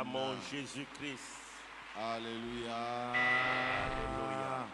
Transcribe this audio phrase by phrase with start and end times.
[0.00, 1.42] à mon Jésus-Christ.
[1.94, 3.12] Alléluia.
[3.92, 4.66] Alléluia.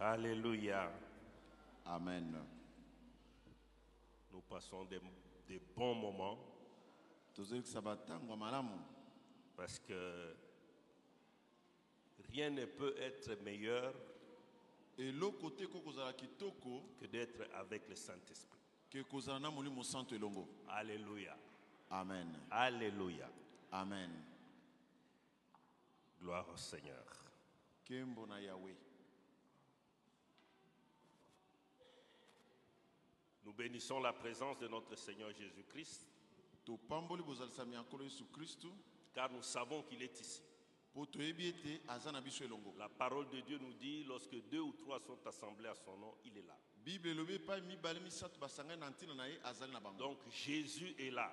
[0.00, 0.90] Alléluia.
[1.84, 2.38] Amen.
[4.32, 5.00] Nous passons des,
[5.46, 6.38] des bons moments
[9.56, 10.34] parce que
[12.32, 13.92] rien ne peut être meilleur
[16.98, 18.58] que d'être avec le Saint-Esprit.
[20.68, 21.36] Alléluia.
[21.90, 23.30] amen Alléluia.
[23.70, 24.10] amen
[26.20, 27.04] Gloire au Seigneur.
[33.44, 36.06] Nous bénissons la présence de notre Seigneur Jésus-Christ
[39.14, 40.42] car nous savons qu'il est ici.
[42.78, 46.14] La parole de Dieu nous dit, lorsque deux ou trois sont assemblés à son nom,
[46.24, 46.56] il est là.
[49.98, 51.30] Donc Jésus est là.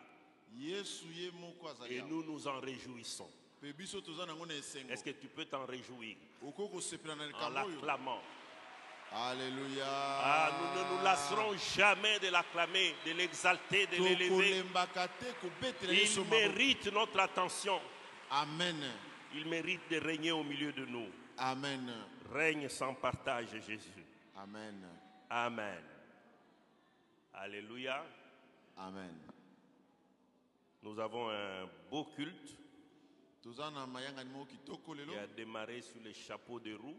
[1.89, 3.29] Et nous nous en réjouissons.
[3.63, 6.15] Est-ce que tu peux t'en réjouir?
[6.43, 8.21] En l'acclamant.
[9.11, 14.63] Alleluya Ah, nous ne nous lasserons jamais de l'acclamer, de l'exalter, de l'élever.
[15.81, 17.79] Il mérite notre attention.
[18.29, 18.83] amen
[19.33, 21.07] Il mérite de régner au milieu de nous.
[21.37, 21.91] amen
[22.31, 24.03] Règne sans partage, Jésus.
[24.35, 24.81] amen
[25.29, 25.81] Amen.
[27.33, 28.05] Alléluia.
[28.77, 29.13] amen
[30.83, 32.57] Nous avons un beau culte
[33.41, 36.97] qui a démarré sur les chapeaux de roue.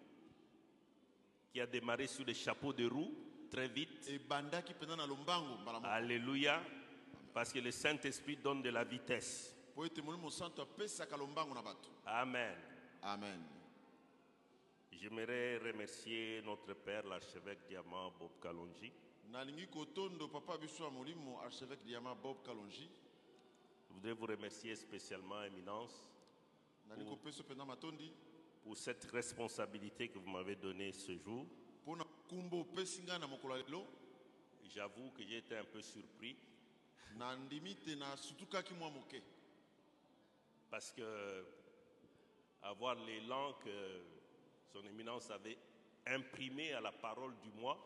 [1.52, 3.12] Qui a démarré sur les chapeaux de roue
[3.50, 4.10] très vite.
[5.84, 6.62] Alléluia.
[7.32, 9.55] Parce que le Saint-Esprit donne de la vitesse.
[9.76, 11.88] Mpo ete molimo santo apesaka lombango na bato.
[12.06, 12.56] Amen.
[13.02, 13.44] amen.
[14.90, 18.90] J'aimerais remercier notre père, l'archevêque Diamant Bob Kalonji.
[19.30, 22.88] nalingi kotondo papa biso ya molimo archevêque diama bob kalonji.
[23.88, 26.08] Je voudrais vous remercier spécialement, Éminence,
[26.88, 28.10] nalingi kopesa mpenza matondi.
[28.64, 31.44] pour cette responsabilité que vous m'avez donnée ce jour.
[31.82, 33.86] mpo na nkumbo opesi ngai na mokolo ya lelo.
[34.74, 36.34] J'avoue que j'ai été un peu surpris.
[37.18, 39.22] Nandimi te nasutukaki mwa moke
[40.70, 41.44] parce que
[42.62, 44.02] avoir l'élan que
[44.72, 45.58] son éminence avait
[46.06, 47.78] imprimé à la parole du mois,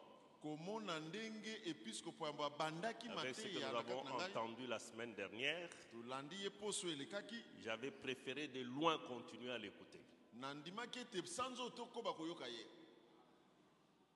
[0.43, 6.37] komona ndenge episkopo yambo abandaki avec ce que nous avons entendu la semaine dernière, tolandi
[6.37, 10.01] ye poso elekaki j'avais préféré de loin continuer à l'écouter.
[10.35, 12.67] nandimaki ete sanza oyo tokoba koyoka ye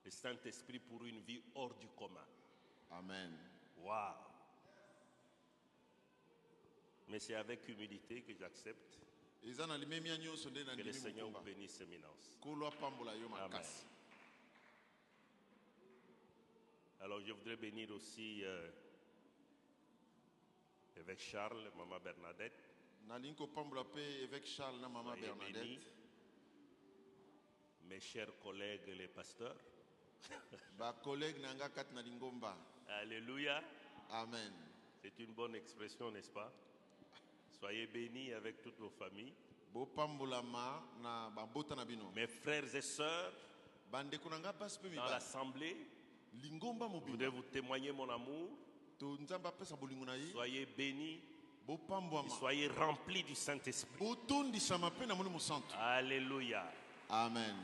[0.03, 2.25] Le Saint-Esprit pour une vie hors du commun.
[2.91, 3.37] amen
[3.77, 4.24] Waouh!
[7.07, 8.99] Mais c'est avec humilité que j'accepte
[10.75, 12.37] que le Seigneur vous bénisse, éminence.
[13.49, 13.85] makasi
[17.01, 18.67] Alors je voudrais bénir aussi euh,
[20.97, 22.53] évêque Charles, maman Bernadette.
[24.23, 24.79] évêque charles
[25.15, 25.83] bernadette
[27.83, 29.55] Mes chers collègues les pasteurs.
[32.87, 33.63] Alléluia.
[34.09, 34.51] amen
[35.03, 36.51] C'est une bonne expression, n'est-ce pas?
[37.65, 39.33] Soyez bénis avec toutes vos familles.
[42.13, 43.33] Mes frères et sœurs
[44.95, 45.75] dans l'assemblée,
[46.33, 46.47] je
[47.11, 48.49] voudrais vous témoigner mon amour.
[50.31, 51.19] Soyez bénis,
[51.67, 53.97] et soyez remplis du Saint-Esprit.
[55.75, 56.71] Alléluia.
[57.09, 57.55] amen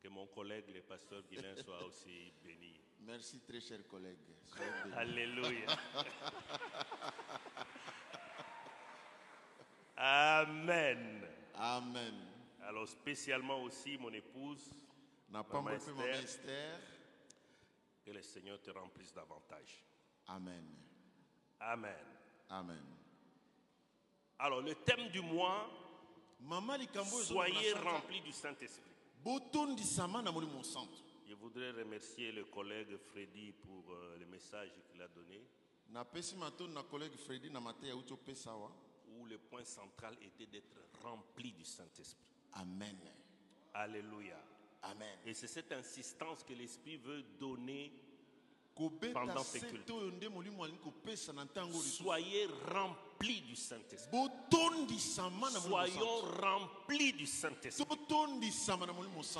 [0.00, 2.80] Que mon collègue, le pasteur Guilain, soit aussi béni.
[3.06, 4.18] Merci très cher collègue.
[4.96, 5.66] Alléluia.
[9.98, 11.26] Amen.
[11.54, 12.14] amen
[12.62, 14.74] Alors spécialement aussi mon épouse,
[15.30, 16.22] mpe mama Esther.
[16.22, 16.70] ester
[18.04, 19.82] que le Seigneur te remplisse davantage.
[20.26, 20.66] amen
[21.60, 21.96] Amen.
[22.50, 22.84] amen
[24.38, 25.70] Alors le thème du mois,
[27.24, 28.92] soyez remplis du Saint-Esprit.
[31.28, 35.42] Je voudrais remercier le collègue Freddy pour euh, le message qu'il a donné,
[35.90, 38.70] napesi na collègue fredi na mateya auti opesa awa
[39.08, 42.32] où le point central était d'être rempli du Saint-Esprit.
[42.52, 42.96] amen
[43.74, 44.38] Alléluia.
[44.82, 47.92] amen Et c'est cette insistance que l'Esprit veut donner.
[48.74, 49.90] kobeta Pendant ces sete cultes.
[49.90, 54.28] oyo nde molimo alingi kopesa na ntango lisusu Soyez remplis du Saint-Esprit.
[55.60, 57.86] Soyons remplis du Saint-Esprit.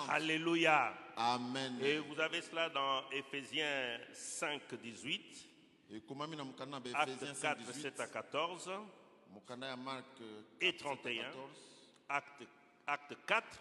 [0.09, 0.95] Alléluia.
[1.17, 1.79] amen.
[1.83, 5.49] Et vous avez cela dans Éphésiens 5, 18,
[5.95, 8.71] ekomami na mokanda na Acte baefésien 4, 7 à 18 14,
[9.33, 10.21] mokanda ya mark
[10.61, 11.23] Et 31.
[11.23, 11.51] 14
[12.09, 12.47] Acte,
[12.87, 13.61] acte 4,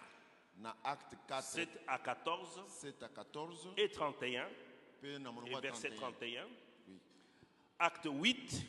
[0.58, 4.48] na acte 4 7 à 14 7 à 14 et 31,
[5.02, 6.46] mpe na molongo et verset 31 31.
[6.88, 7.00] Oui.
[7.80, 8.66] Acte 8,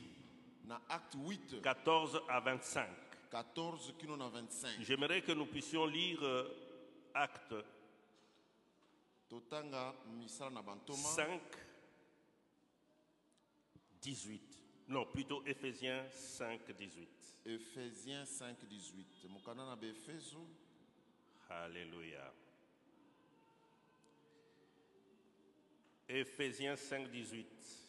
[0.67, 2.89] na acte 8 14 à 25.
[3.31, 6.49] 14 kino na 25 J'aimerais que nous puissions lire euh,
[7.15, 7.55] Acte
[9.29, 11.41] totanga misala na bantoma 5,
[14.03, 14.43] 18.
[14.89, 17.09] Non, plutôt Éphésiens 5, 18.
[17.47, 20.47] ephésiens 5 18 mokanda na baefeso
[21.49, 22.33] Alléluia.
[26.09, 27.86] Éphésiens 5, 18.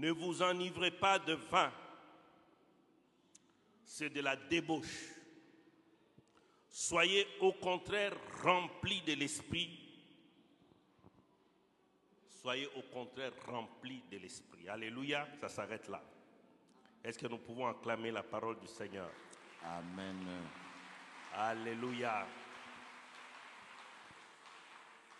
[0.00, 1.70] Ne vous enivrez pas de vin,
[3.84, 5.10] c'est de la débauche.
[6.70, 9.78] Soyez au contraire remplis de l'esprit.
[12.40, 14.70] Soyez au contraire remplis de l'esprit.
[14.70, 16.02] Alléluia, ça s'arrête là.
[17.04, 19.10] Est-ce que nous pouvons acclamer la parole du Seigneur?
[19.62, 20.26] Amen
[21.34, 22.26] Alléluia.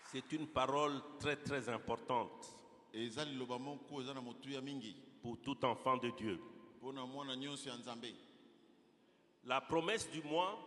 [0.04, 2.59] C'est une parole très très importante
[5.22, 6.40] pour tout enfant de Dieu.
[9.44, 10.58] La promesse du mois,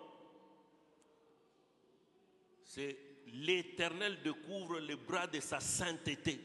[2.63, 2.97] c'est
[3.33, 6.39] l'Éternel découvre le bras de sa sainteté.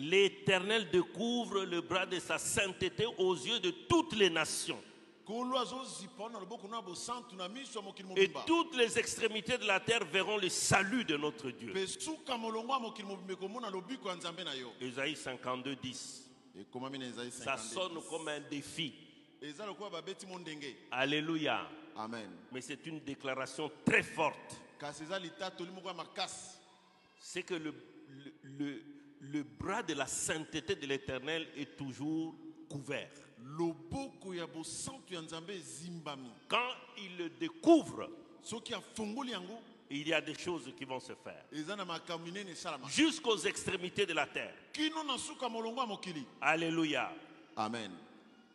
[0.00, 4.80] L'Éternel découvre le bras de sa sainteté aux yeux de toutes les nations.
[8.16, 11.72] Et toutes les extrémités de la terre verront le salut de notre Dieu.
[14.80, 16.30] Ésaïe 52, 10.
[16.60, 17.74] ekomami na ezali Ça 52.
[17.74, 18.92] sonne comme un défi.
[20.90, 21.68] Alléluia.
[21.96, 24.60] amen Mais c'est une déclaration très forte.
[27.18, 27.72] C'est que le,
[28.08, 28.82] le, le-
[29.20, 32.34] le bras de la sainteté de l'Éternel est toujours
[32.68, 33.10] couvert.
[36.48, 38.08] Quand il le découvre,
[39.90, 41.44] il y a des choses qui vont se faire.
[42.88, 44.54] Jusqu'aux extrémités de la terre.
[46.40, 47.12] Alléluia.
[47.56, 47.92] amen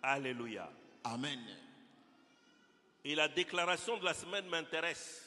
[0.02, 0.70] Alléluia.
[1.04, 1.40] amen
[3.06, 5.26] Et la déclaration de la semaine m'intéresse.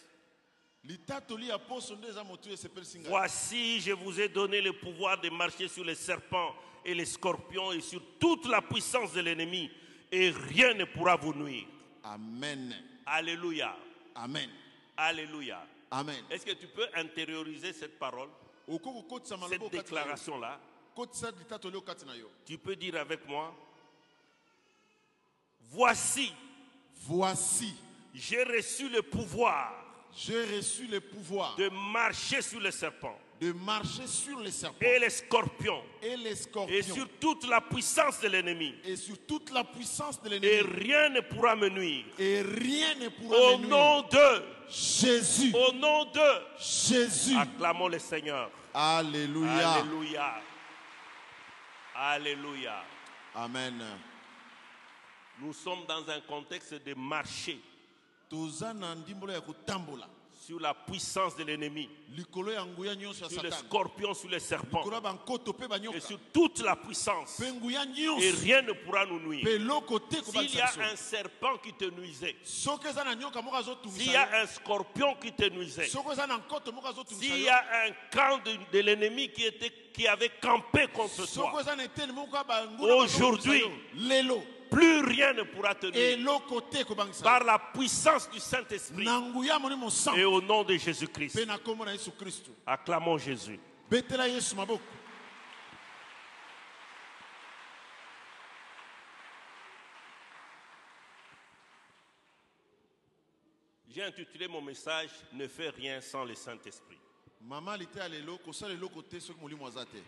[3.09, 6.53] Voici, je vous ai donné le pouvoir de marcher sur les serpents
[6.85, 9.71] et les scorpions et sur toute la puissance de l'ennemi,
[10.11, 11.67] et rien ne pourra vous nuire.
[12.05, 12.75] amen.
[13.07, 13.77] Alléluia.
[14.15, 14.51] amen.
[14.97, 15.67] Alléluia.
[15.91, 16.25] amen.
[16.31, 18.29] Est-ce que tu peux intérioriser cette parole,
[19.49, 20.61] cette déclaration-là.
[22.45, 23.55] Tu peux dire avec moi,
[25.71, 26.33] voici,
[26.97, 27.75] voici.
[28.15, 29.83] J'ai reçu le pouvoir
[30.15, 35.01] j'ai reçu le pouvoir de marcher sur les serpents de marcher sur les serpents et
[35.01, 38.73] les scorpions et les et scorpions sur toute la puissance de l'ennemi.
[38.85, 42.05] et sur toute la puissance de Et l'ennemi rien ne pourra me nuire.
[42.21, 43.77] et rien ne pourra Au me nuire.
[43.77, 46.21] nom de, Jésus au nom de,
[46.57, 48.49] Jésus acclamons le Seigneur.
[48.73, 50.35] Alléluia Alléluia.
[51.97, 52.85] Alléluia.
[53.35, 53.83] Amen
[55.41, 57.61] Nous sommes dans un contexte de marché
[60.45, 61.89] sur la puissance de l'ennemi,
[63.29, 64.83] sur les scorpions, sur les serpents,
[65.95, 67.39] et sur toute la puissance.
[68.21, 69.45] Et rien ne pourra nous nuire.
[70.49, 72.37] S'il y a un serpent qui te nuisait,
[73.99, 75.87] s'il y a un scorpion qui te nuisait,
[77.21, 81.53] s'il y a un camp de, de l'ennemi qui, était, qui avait campé contre toi,
[83.05, 83.63] Aujourd'hui.
[85.03, 86.13] Plus rien ne pourra te nuire.
[86.13, 89.07] eloko te ekobangisa Par la puissance du Saint-Esprit
[90.17, 91.35] et au nom de Jésus-Christ.
[92.67, 93.59] Acclamons Jésus.
[103.89, 106.99] J'ai intitulé mon message Ne fais rien sans le Saint-Esprit.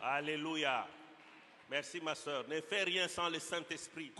[0.01, 0.87] Alléluia.
[1.71, 2.47] Merci ma soeur.
[2.49, 4.13] Ne fais rien sans le Saint-Esprit.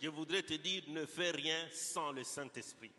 [0.00, 2.90] Je voudrais te dire ne fais rien sans le Saint-Esprit.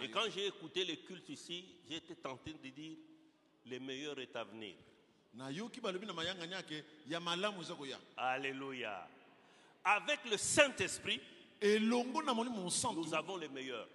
[0.00, 2.96] Et quand j'ai écouté le culte ici, été tenté de dire
[3.66, 4.74] le meilleur est à venir.
[8.16, 9.08] Alléluia.
[9.84, 11.20] Avec le Saint-Esprit,
[12.94, 13.88] nous avons le meilleur.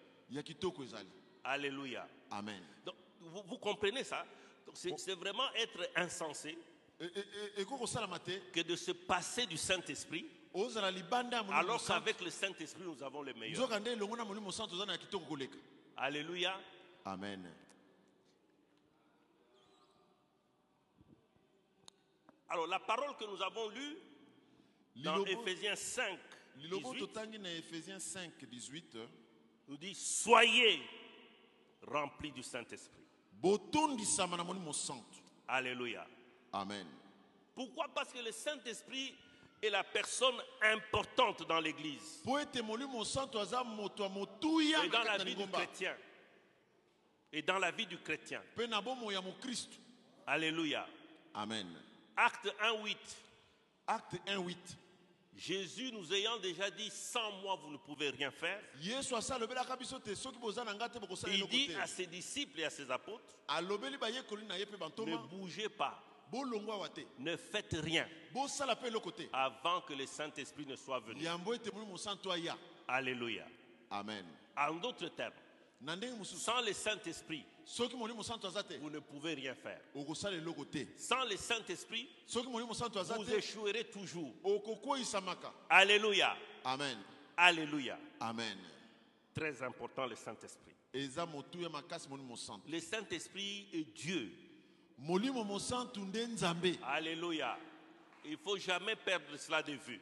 [1.43, 2.07] Alléluia.
[2.31, 4.25] amen Donc, vous, vous comprenez ça?
[4.73, 6.57] C'est vraiment être insensé
[6.99, 10.25] que de se passer du Saint-Esprit.
[11.51, 13.69] Alors qu'avec le Saint-Esprit, nous avons les meilleurs.
[15.97, 16.59] Alléluia.
[17.05, 17.51] Amen.
[22.49, 23.97] Alors la parole que nous avons lue
[24.97, 26.19] dans Ephésiens 5,
[28.45, 28.97] 18,
[29.67, 30.81] nous dit, soyez
[31.87, 33.02] remplis du Saint-Esprit.
[35.47, 36.07] Alléluia.
[36.53, 36.87] amen
[37.53, 37.87] Pourquoi?
[37.93, 39.13] Parce que le Saint-Esprit
[39.61, 42.21] est la personne importante dans l'Église
[44.85, 45.95] et dans la vie du chrétien.
[47.33, 48.41] Et dans la vie du chrétien.
[50.25, 50.87] Alléluia.
[51.33, 51.67] amen
[52.15, 52.97] Acte 1, 8.
[53.87, 54.77] acte 1 8
[55.35, 58.61] Jésus nous ayant déjà dit, sans moi, vous ne pouvez rien faire.
[61.33, 63.35] Il dit à ses disciples et à ses apôtres,
[65.05, 66.01] ne bougez pas,
[67.19, 68.07] ne faites rien
[69.33, 71.21] avant que le Saint-Esprit ne soit venu.
[72.87, 73.45] Alléluia.
[73.89, 74.25] amen.
[74.55, 75.33] En d'autres termes,
[76.23, 77.43] sans le Saint-Esprit,
[78.79, 79.79] vous ne pouvez rien faire.
[80.97, 82.07] Sans le Saint-Esprit,
[83.17, 84.33] vous échouerez toujours.
[85.69, 86.35] Alléluia.
[86.65, 86.97] amen
[87.37, 87.97] Alléluia.
[88.19, 88.57] amen
[89.33, 90.73] Très important le Saint-Esprit.
[92.67, 94.31] Le Saint-Esprit est Dieu.
[96.83, 97.57] Alléluia.
[98.25, 99.99] Il ne faut jamais perdre cela de vue.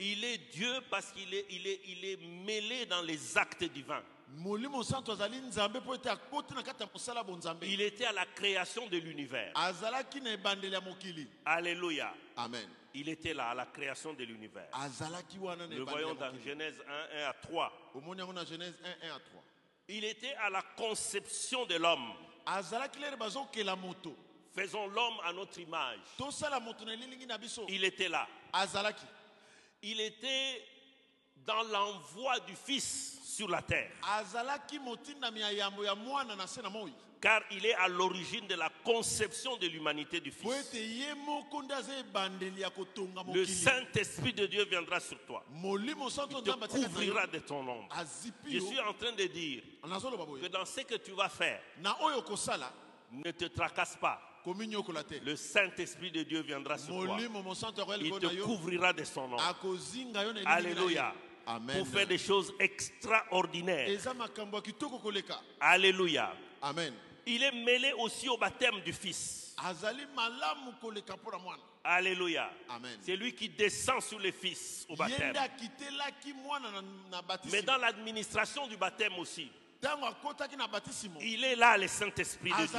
[0.00, 4.02] Il est Dieu parce qu'il est, il est, il est mêlé dans les actes divins.
[7.66, 9.52] Il était à la création de l'univers.
[11.44, 12.12] Alléluia.
[12.36, 14.68] amen Il était là à la création de l'univers.
[15.70, 16.82] Nous voyons dans Genèse
[17.14, 17.72] 1, 1 à 3.
[17.94, 19.42] omoni yango na genèse 1 1 à 3
[19.88, 22.12] Il était à la conception de l'homme.
[24.54, 26.00] Faisons l'homme à notre image.
[27.68, 28.26] Il était là.
[29.82, 30.62] Il était
[31.46, 33.90] dans l'envoi du Fils sur la terre.
[37.18, 40.70] Car il est à l'origine de la conception de l'humanité du Fils.
[43.32, 45.42] Le Saint-Esprit de Dieu viendra sur toi.
[45.50, 45.94] Il
[46.42, 47.88] te couvrira de ton ombre.
[48.46, 51.60] Je suis en train de dire que dans ce que tu vas faire,
[53.12, 54.20] ne te tracasse pas.
[55.24, 57.18] Le Saint-Esprit de Dieu viendra sur toi.
[57.18, 59.36] Il te couvrira de son na
[60.44, 61.14] Alléluia.
[61.46, 63.88] Amen Pour faire des choses extraordinaires.
[65.60, 66.32] Alléluia.
[66.62, 66.92] amen
[67.26, 69.54] Il est mêlé aussi au baptême du Fils.
[71.88, 72.50] Alléluia.
[72.68, 72.98] Amen.
[73.00, 75.32] C'est lui qui descend sur le Fils au baptême.
[77.52, 79.48] Mais dans l'administration du baptême aussi,
[81.20, 82.78] il est là le Saint-Esprit de Dieu.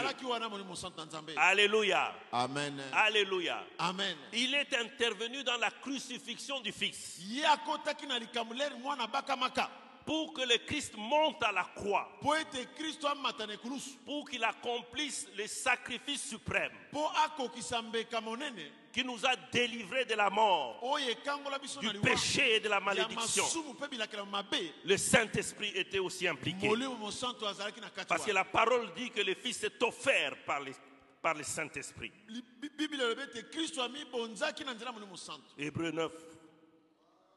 [1.38, 2.14] Alléluia.
[2.32, 2.82] amen.
[2.94, 3.64] Alléluia.
[3.78, 4.16] amen.
[4.34, 7.20] Il est intervenu dans la crucifixion du Fils.
[10.06, 12.10] Pour que le Christ monte à la croix,
[14.06, 16.72] pour qu'il accomplisse le sacrifice suprême
[18.98, 20.80] qui nous a délivrés de la mort,
[21.60, 23.44] biso du péché et de la malédiction.
[24.86, 26.68] Le Saint-Esprit était aussi impliqué.
[28.08, 30.74] Parce que la parole dit que le Fils est offert par, les-
[31.22, 32.12] par le Saint-Esprit.
[35.60, 36.12] Hébreu 9,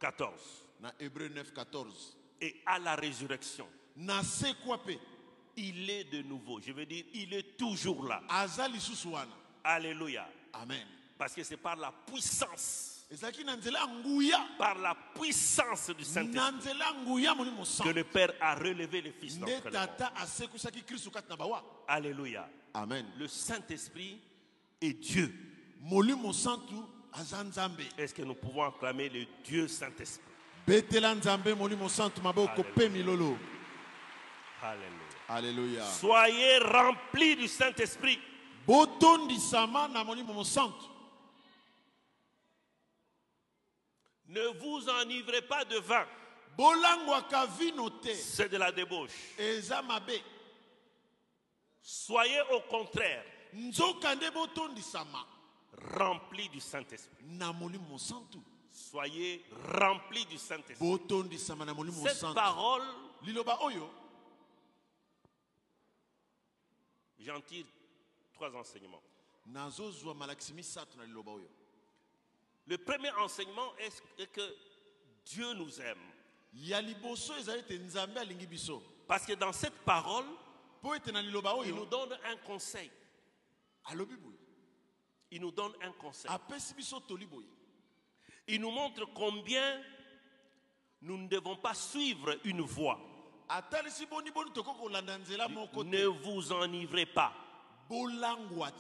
[0.00, 0.64] 14.
[0.80, 3.68] na hébreu 9 14 Et à la résurrection,
[5.56, 6.58] il est de nouveau.
[6.62, 8.22] Je veux dire, il est toujours là.
[9.62, 10.26] Alléluia.
[10.54, 13.04] amen Parce que c'est par la puissance,
[14.56, 16.40] par la puissance du Saint-Esprit.
[17.84, 19.38] Que le Père a relevé le Fils
[21.86, 22.48] Alléluia.
[22.72, 23.04] amen.
[23.18, 24.18] Le Saint-Esprit
[24.80, 25.30] est Dieu.
[27.98, 30.24] Est-ce que nous pouvons acclamer le Dieu Saint-Esprit?
[34.62, 34.96] Alléluia.
[35.28, 35.84] Alléluia.
[35.84, 38.18] Soyez remplis du Saint-Esprit.
[38.66, 40.90] botondisama na molimo mosantu
[44.30, 46.06] Ne vous enivrez pas de vin.
[48.00, 49.10] te C'est de la débauche.
[49.38, 49.82] eza
[51.82, 55.26] Soyez au contraire nzoka nde botondisama
[55.96, 57.24] remplis du Saint-Esprit.
[57.24, 58.38] na molimo mosantu
[58.70, 59.44] Soyez
[59.80, 60.76] remplis du Saint-Esprit.
[60.78, 62.86] botondisama na molimo Cette mosantu parole,
[63.22, 63.90] liloba oyo
[67.18, 67.66] j'en tire
[68.34, 69.02] trois enseignements.
[72.70, 73.74] Le premier enseignement
[74.16, 74.56] est que
[75.26, 75.98] Dieu nous aime.
[79.08, 80.24] Parce que dans cette parole,
[81.64, 82.88] il nous donne un conseil.
[85.32, 86.30] Il nous donne un conseil.
[88.46, 89.82] Il nous montre combien
[91.02, 93.00] nous ne devons pas suivre une voie.
[95.84, 97.32] Ne vous enivrez pas.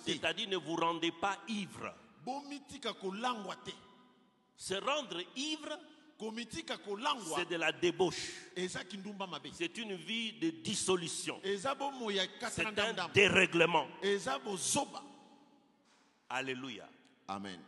[0.06, 1.92] C'est-à-dire ne vous rendez pas ivre.
[2.24, 3.72] Bomitika kolangwa te
[4.56, 5.78] Se rendre ivre,
[6.18, 8.52] komitika kolangwa c'est de la débauche.
[8.56, 11.40] eza kindumba mabe C'est une vie de dissolution.
[11.42, 13.86] eza bomoi ya C'est un dérèglement.
[14.02, 15.02] eza bozoba
[16.28, 16.88] Alléluia.
[17.28, 17.58] amen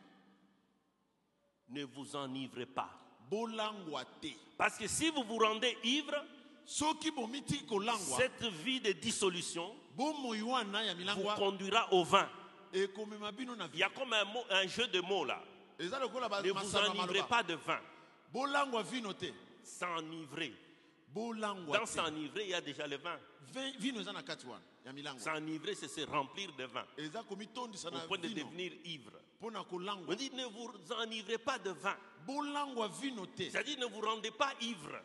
[1.70, 2.90] Ne vous enivrez pas.
[3.30, 4.28] bolangwa te
[4.58, 6.22] Parce que si vous vous rendez ivre,
[6.66, 12.28] soki bomitiki kolangwa cette vie de dissolution bomoi wana ya vous conduira au vin.
[13.74, 15.42] Il y a comme un, mot- un jeu de mots là.
[15.78, 16.70] eza lokola ba- Ne vous
[17.02, 17.80] enivrez pas de vin.
[19.62, 20.52] S'enivrer.
[21.78, 23.18] Dans s'enivrer, il y a déjà le vin.
[25.20, 26.84] S'enivrer, c'est se remplir de vin.
[27.88, 29.12] Au point de devenir ivre.
[30.08, 30.70] On dit ne vous
[31.02, 31.96] enivrez pas de vin.
[33.50, 34.98] C'est-à-dire ne vous rendez pas ivre.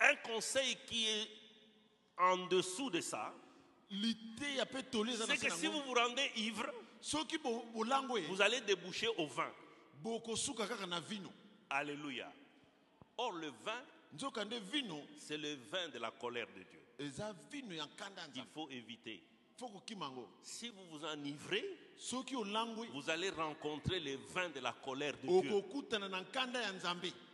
[0.00, 1.28] Un conseil qui est
[2.18, 3.32] en dessous de ça,
[5.26, 6.66] c'est que si vous vous rendez ivre,
[8.28, 9.50] vous allez déboucher au vin.
[11.70, 12.32] Alléluia.
[13.18, 13.82] Or, le vin,
[15.18, 17.36] c'est le vin de la colère de Dieu nzambe
[18.54, 19.22] faut éviter.
[20.42, 21.64] Si vous vous enivrez,
[22.92, 25.50] vous allez rencontrer le vin de la colère de Dieu.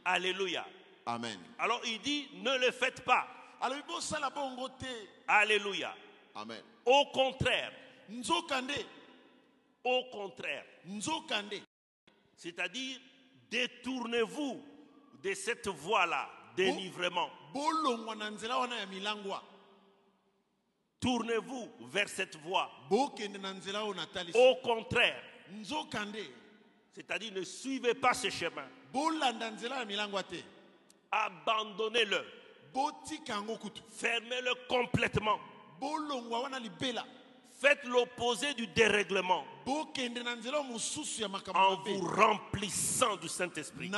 [0.05, 0.67] Alléluia.
[1.07, 3.27] amen Alors il dit, ne le faites pas.
[5.27, 5.95] Alléluia.
[6.41, 6.63] Amen.
[6.85, 7.73] Au contraire,
[9.85, 10.65] au contraire.
[12.37, 13.01] C'est-à-dire,
[13.51, 14.63] détournez-vous
[15.23, 16.29] de cette voie-là
[18.91, 19.43] milangwa.
[21.01, 22.71] Tournez-vous vers cette voie.
[22.91, 23.09] Au
[24.57, 25.23] contraire,
[26.93, 28.69] c'est-à-dire ne suivez pas ce chemin.
[31.11, 32.25] Abandonnez-le.
[33.91, 35.39] Fermez-le complètement.
[37.61, 39.45] Faites l'opposé du dérèglement
[41.57, 43.89] en vous remplissant du Saint-Esprit.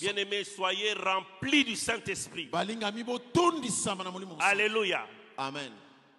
[0.00, 2.48] Bien-aimés, soyez remplis du Saint-Esprit.
[4.40, 5.06] Alléluia.
[5.36, 5.70] amen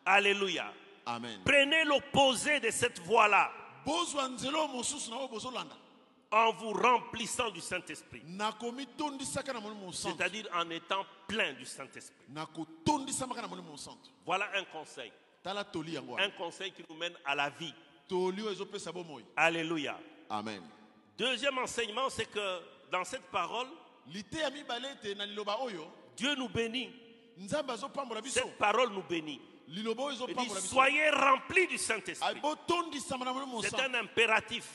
[0.06, 0.72] Alléluia.
[1.08, 3.50] amen Prenez l'opposé de cette voie-là
[6.32, 8.22] en vous remplissant du Saint-Esprit.
[10.18, 12.26] C'est-à-dire en étant plein du Saint-Esprit.
[14.26, 15.12] Voilà un conseil.
[16.20, 17.74] Un conseil qui nous mène à la vie.
[19.36, 19.98] Alléluia.
[20.30, 20.62] amen
[21.18, 22.60] Deuxième enseignement, c'est que
[22.92, 23.68] dans cette parole,
[26.18, 26.92] Dieu nous bénit.
[28.30, 29.40] Cette parole nous bénit.
[30.28, 32.40] Il dit, soyez remplis du Saint-Esprit.
[33.62, 34.66] C'est un impératif.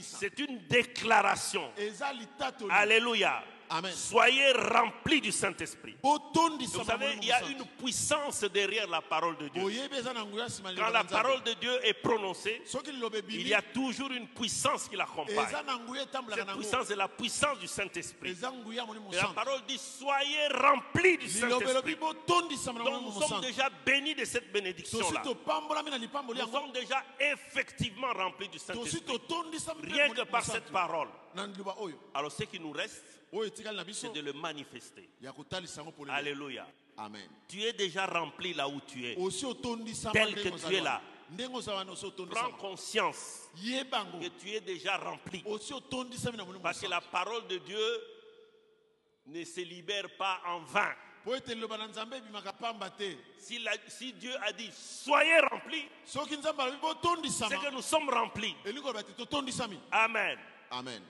[0.00, 1.70] C'est une déclaration.
[2.70, 3.42] Alléluia.
[3.72, 5.96] Amen Soyez remplis du Saint-Esprit.
[6.02, 9.62] Vous savez, il y a une puissance derrière la parole de Dieu.
[10.76, 12.62] Quand la parole de Dieu est prononcée,
[13.28, 15.36] il y a toujours une puissance qui l'accompagne.
[15.86, 18.36] nguya etambolaka Cette puissance est la puissance du Saint-Esprit.
[18.40, 21.96] la parole dit soyez remplis du Saint-Esprit.
[21.96, 25.22] Donc nous sommes déjà bénis de cette bénédiction-là.
[25.24, 29.02] Nous sommes déjà effectivement remplis du Saint-Esprit.
[29.82, 31.08] Rien que par cette parole.
[32.14, 33.02] Alors ce qui nous reste,
[33.94, 35.08] c'est de le manifester.
[36.14, 36.66] Alléluia.
[36.98, 39.14] amen Tu es déjà rempli là où tu es.
[40.12, 41.00] Tel que tu es là.
[42.34, 43.48] Prends conscience
[44.20, 45.42] que tu es déjà rempli.
[46.62, 48.00] Parce que la parole de Dieu
[49.26, 50.94] ne se libère pas en vain.
[53.38, 55.88] Si, la- si Dieu a dit soyez remplis,
[57.48, 58.54] c'est que nous sommes remplis.
[59.92, 60.36] Amen.
[60.70, 61.00] amen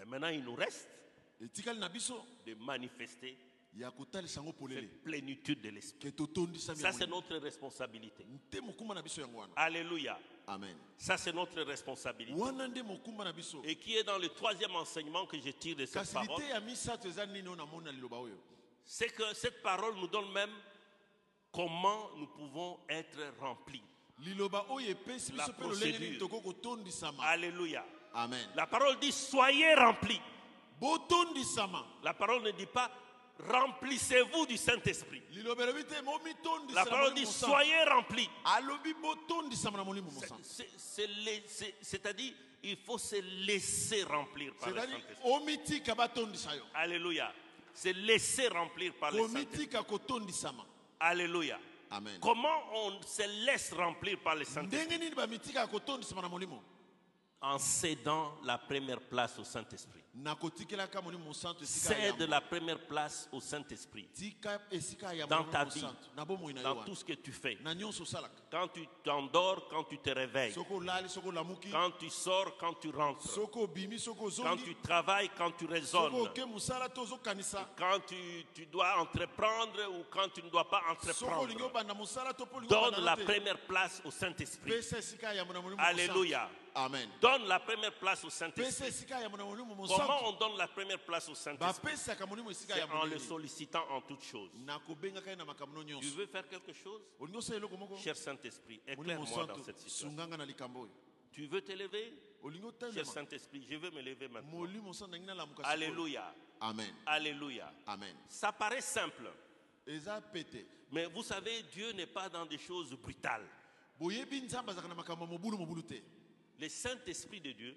[0.00, 0.88] Mais maintenant, il nous reste
[2.46, 3.36] de manifester
[4.26, 6.12] cette plénitude de l'esprit.
[6.58, 8.26] Ça, c'est notre responsabilité.
[9.56, 10.18] Alléluia.
[10.46, 12.36] amen Ça, c'est notre responsabilité.
[13.64, 16.42] Et qui est dans le troisième enseignement que je tire de cette parole,
[18.84, 20.50] c'est que cette parole nous donne même
[21.52, 23.82] comment nous pouvons être remplis.
[24.80, 26.18] epesi La procédure.
[27.22, 27.84] Alléluia.
[28.14, 30.20] Amen La parole dit soyez remplis.
[32.02, 32.90] La parole ne dit pas
[33.48, 35.22] remplissez-vous du Saint-Esprit.
[36.74, 38.28] La parole dit soyez remplis.
[41.80, 45.16] C'est-à-dire, il faut se laisser remplir par le Saint-Esprit.
[46.74, 47.32] Alléluia.
[47.72, 49.68] Se laisser remplir par le Saint-Esprit.
[50.98, 51.58] Alléluia.
[51.90, 54.86] amen Comment on se laisse remplir par le Saint-Esprit?
[57.40, 60.02] En cédant la première place au Saint-Esprit.
[61.66, 62.26] Cède yambo.
[62.26, 64.08] la première place au Saint-Esprit.
[65.28, 65.80] Dans ta vie,
[66.62, 67.56] dans tout ce que tu fais.
[68.50, 70.52] Quand tu t'endors, quand tu te réveilles,
[71.70, 73.22] quand tu sors, quand tu rentres,
[74.42, 76.10] quand tu travailles, quand tu raisonnes,
[77.76, 81.46] quand tu, tu dois entreprendre ou quand tu ne dois pas entreprendre.
[82.68, 84.70] Donne la première place au Saint-Esprit.
[85.78, 86.48] Alléluia.
[86.74, 87.08] amen.
[87.20, 88.90] Donne la première place au Saint-Esprit.
[90.06, 91.60] Comment on donne la première place au Saint-Esprit?
[92.76, 94.50] C'est en le sollicitant en toutes choses.
[96.00, 97.02] Tu veux faire quelque chose?
[98.02, 100.08] Cher Saint-Esprit, éclaire-moi dans cette situation.
[101.32, 102.12] Tu veux t'élever?
[102.94, 104.50] Cher Saint-Esprit, je veux me lever maintenant.
[105.68, 106.34] Alléluia.
[106.60, 106.92] amen.
[107.06, 107.72] Alléluia.
[107.86, 108.16] amen.
[108.28, 109.30] Ça paraît simple,
[110.92, 113.46] mais vous savez, Dieu n'est pas dans des choses brutales.
[116.58, 117.76] Le Saint-Esprit de Dieu,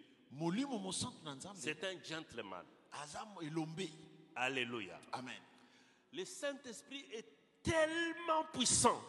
[1.56, 2.66] c'est un gentleman.
[4.36, 5.00] Alléluia.
[5.12, 5.40] amen
[6.14, 7.26] Le Saint-Esprit est
[7.64, 9.02] tellement puissant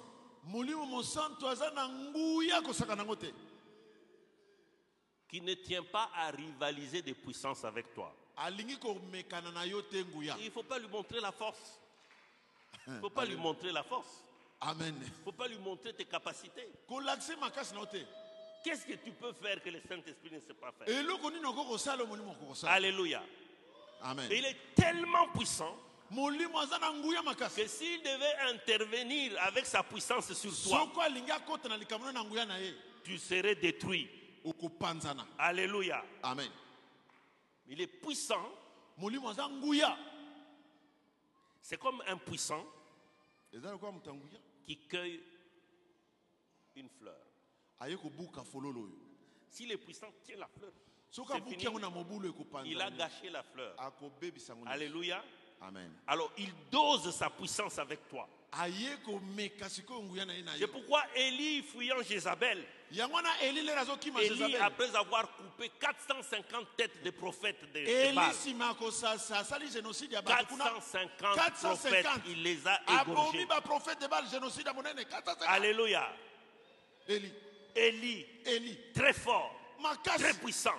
[5.29, 8.15] qu'il ne tient pas à rivaliser de puissance avec toi.
[10.39, 11.81] Il ne faut pas lui montrer la force.
[12.87, 14.23] Il ne faut pas lui montrer la force.
[14.61, 16.69] amen Il ne faut pas lui montrer tes capacités.
[18.65, 20.89] Qu'est-ce que tu peux faire que le Saint-Esprit ne sait pas faire
[22.67, 23.23] Alléluia.
[24.03, 25.77] amen il est tellement puissant
[26.11, 30.91] que s'il devait intervenir avec sa puissance sur toi,
[33.05, 34.09] tu serais détruit.
[35.39, 36.03] Alléluia.
[36.23, 36.51] amen
[37.69, 38.49] Il est puissant.
[41.61, 42.65] C'est comme un puissant
[44.67, 45.23] qui cueille
[46.77, 47.24] une fleur.
[49.51, 50.73] Si le puissant tient la fleur,
[51.41, 51.63] fini.
[52.73, 53.75] il a gâché la fleur.
[54.67, 55.23] Alléluia.
[55.61, 58.29] amen Alors il dose sa puissance avec toi.
[60.59, 62.65] C'est pourquoi Élie, fuyant Jézabel,
[64.23, 69.69] Élie, après avoir coupé 450 têtes de prophètes de, de Baal, nsima ya kosasa asali
[69.71, 73.39] génocide ya bato kuna 450 prophètes, 450 il les a égorgés.
[75.07, 76.13] 450 Alléluia.
[77.09, 77.33] eli
[77.75, 78.27] Élie,
[78.95, 79.55] très fort,
[80.05, 80.75] très puissant,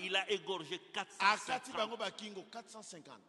[0.00, 1.76] il a égorgé akati 450.
[1.76, 3.20] bango bakingo 450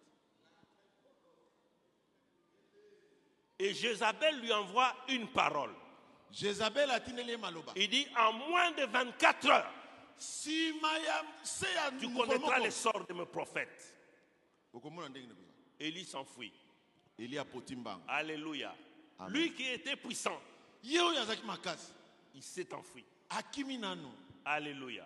[3.59, 5.73] Et Jézabel lui envoie une parole.
[7.75, 9.71] Il dit, en moins de 24 heures,
[11.99, 13.95] tu connaîtras les sorts de mes prophètes.
[15.79, 16.53] Élie s'enfuit.
[18.07, 18.75] Alléluia.
[19.19, 19.33] Amen.
[19.33, 20.39] Lui qui était puissant,
[22.37, 23.03] il s'est enfui.
[24.45, 25.05] Alléluia.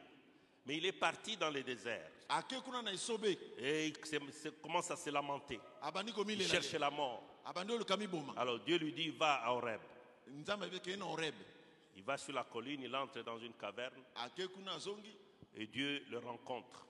[0.65, 2.11] Mais il est parti dans le désert.
[3.57, 3.93] Et il
[4.61, 5.59] commence à se lamenter.
[6.43, 7.23] Il cherche la mort.
[8.37, 9.81] Alors Dieu lui dit, va à Horeb.
[11.95, 14.03] Il va sur la colline, il entre dans une caverne
[15.55, 16.85] et Dieu le rencontre.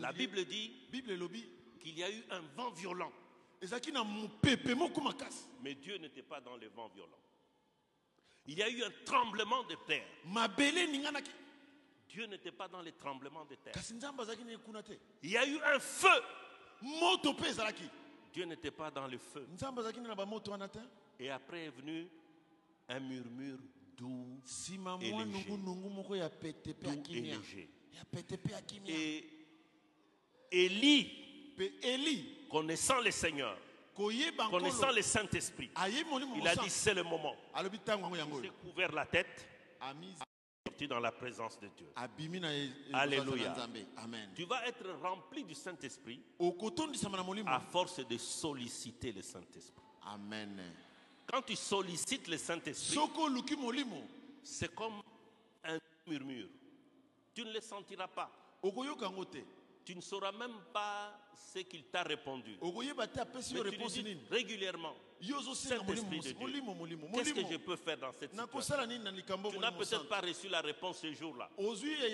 [0.00, 0.12] La.
[0.12, 0.72] Bible dit
[1.80, 3.12] qu'il y a eu un vent violent.
[5.62, 7.18] Mais Dieu n'était pas dans le vent violent.
[8.48, 10.06] Il y a eu un tremblement de terre.
[12.08, 13.74] Dieu n'était pas dans les tremblements de terre.
[15.22, 16.08] Il y a eu un feu.
[18.32, 19.46] Dieu n'était pas dans le feu.
[21.20, 22.08] Et après est venu
[22.88, 23.58] un murmure
[23.96, 24.40] doux
[25.02, 25.44] Et léger.
[26.74, 27.68] Doux et léger.
[28.88, 29.30] Et
[31.82, 33.58] Élie, connaissant le Seigneur,
[34.50, 35.70] connaissant le Saint-Esprit,
[36.36, 37.34] il a dit c'est le moment.
[38.42, 39.48] oyo couvert la tête,
[40.66, 41.88] sorti dans la présence de Dieu.
[42.92, 43.54] Alléluia.
[43.96, 46.20] amen Tu vas être rempli du Saint-Esprit
[47.46, 49.82] à force de solliciter le Saint-Esprit.
[50.06, 50.62] amen
[51.26, 52.98] Quand tu sollicites le Saint-Esprit,
[54.44, 55.00] c'est comme
[55.64, 56.48] un murmure.
[57.34, 58.30] Tu ne le sentiras pas.
[59.88, 61.18] Tu ne sauras même pas
[61.50, 62.58] ce qu'il t'a répondu.
[62.60, 62.68] Mais
[63.40, 64.94] tu lui dis régulièrement,
[65.54, 66.34] Saint-Esprit de Dieu,
[67.14, 68.86] qu'est-ce que je peux faire dans cette situation?
[69.50, 71.48] Tu n'as peut-être pas reçu la réponse ce jour-là.
[71.56, 71.64] Mais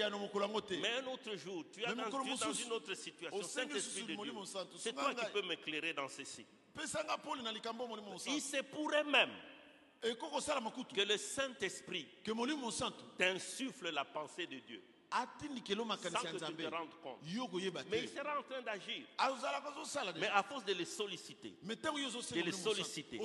[0.05, 3.43] un autre jour, tu es dans, une autre situation.
[3.43, 4.33] Saint-Esprit de Dieu,
[4.77, 6.47] c'est toi qui peux m'éclairer dans ceci.
[6.81, 9.33] Il se pourrait même
[10.01, 12.07] que le Saint-Esprit
[13.19, 14.81] t'insuffle la pensée de Dieu
[16.11, 17.19] sans que tu te rendes compte.
[17.91, 19.07] Mais il sera en train d'agir.
[20.19, 23.19] Mais à force de les solliciter, de les solliciter,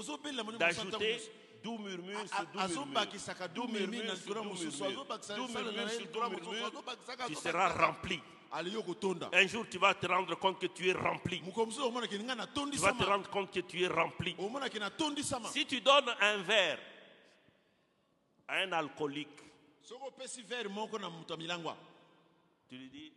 [0.57, 1.19] d'ajouter
[1.61, 2.45] D'où murmure sur
[3.53, 4.03] d'où murmure.
[4.15, 5.03] D'où sur d'où
[5.35, 5.47] D'où
[5.89, 6.07] sur
[6.71, 6.81] d'où
[7.27, 8.21] Tu seras rempli.
[8.51, 11.41] Un jour, tu vas te rendre compte que tu es rempli.
[11.41, 14.35] Tu vas te rendre compte que tu es rempli.
[15.51, 16.79] Si tu donnes un verre
[18.47, 19.48] à un alcoolique,
[22.67, 23.11] tu lui dis,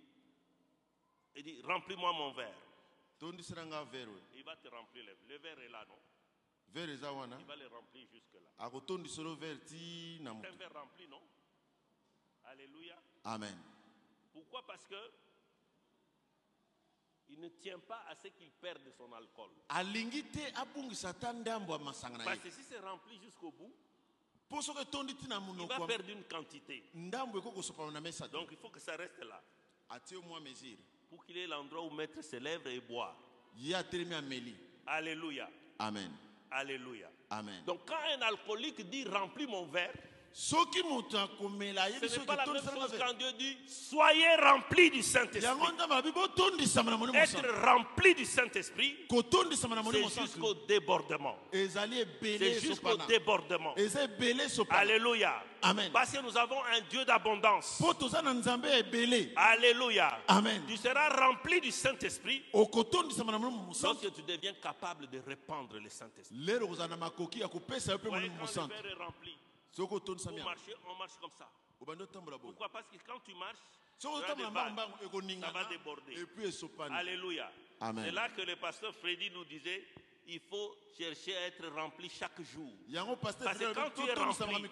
[1.36, 2.54] il dit, remplis-moi mon verre.
[3.20, 5.98] Il va te remplir le, le verre est là, non?
[6.74, 7.36] Vere eza wana.
[7.38, 8.48] Il va le remplir jusque-là.
[8.58, 10.48] akotondiselo vere ti na C'est moto.
[10.48, 11.20] un verre rempli, non?
[12.44, 12.96] Alléluia.
[13.24, 13.56] amen.
[14.32, 14.66] Pourquoi?
[14.66, 14.96] Parce que
[17.28, 19.50] il ne tient pas à ce qu'il perde son alcool.
[19.68, 23.72] alingi te abungisa ata ndambo ya masanga na Parce que si c'est rempli jusqu'au bout,
[25.62, 26.82] il va perdre une quantité.
[28.28, 29.42] Donc il faut que ça reste là
[31.10, 33.14] pour qu'il ait l'endroit où mettre ses lèvres et boire.
[34.86, 35.48] Alléluia.
[35.78, 36.10] amen
[36.50, 37.10] Alléluia.
[37.30, 39.92] amen Donc quand un alcoolique dit remplis mon verre,
[40.34, 45.02] ce n'est pas la même etondisela chose nga quand vere Dieu dit soyez remplis du
[45.02, 45.44] Saint-Esprit.
[47.14, 51.36] Être rempli du Saint-Esprit, c'est jusqu'au débordement.
[51.50, 53.74] C'est jusqu'au débordement.
[54.70, 55.42] Alléluia.
[55.64, 55.90] Amen.
[55.92, 57.80] Parce que nous avons un Dieu d'abondance.
[59.36, 60.18] Alléluia.
[60.28, 60.62] Amen.
[60.66, 66.36] Tu seras rempli du Saint-Esprit lorsque tu deviens capable de répandre le Saint-Esprit.
[66.36, 66.88] quand
[68.08, 69.36] le verre est rempli,
[69.74, 71.48] pour yango marcher, on marche comme ça.
[72.40, 72.68] Pourquoi?
[72.68, 73.58] Parce que quand tu marches,
[73.98, 76.14] Ça va déborder.
[76.92, 77.50] Alléluia.
[78.04, 79.84] C'est là que le pasteur Freddy nous disait
[80.28, 82.70] il faut chercher à être rempli chaque jour.
[83.20, 84.68] Parce que quand tu es rempli,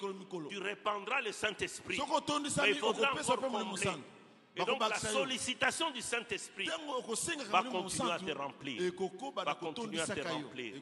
[0.48, 1.96] tu répandras le Saint-Esprit.
[1.96, 3.90] il faudra encore combler.
[4.56, 6.68] Et donc la sollicitation du Saint-Esprit
[7.48, 8.92] va continuer à te remplir.
[9.44, 10.74] Va continuer à te remplir.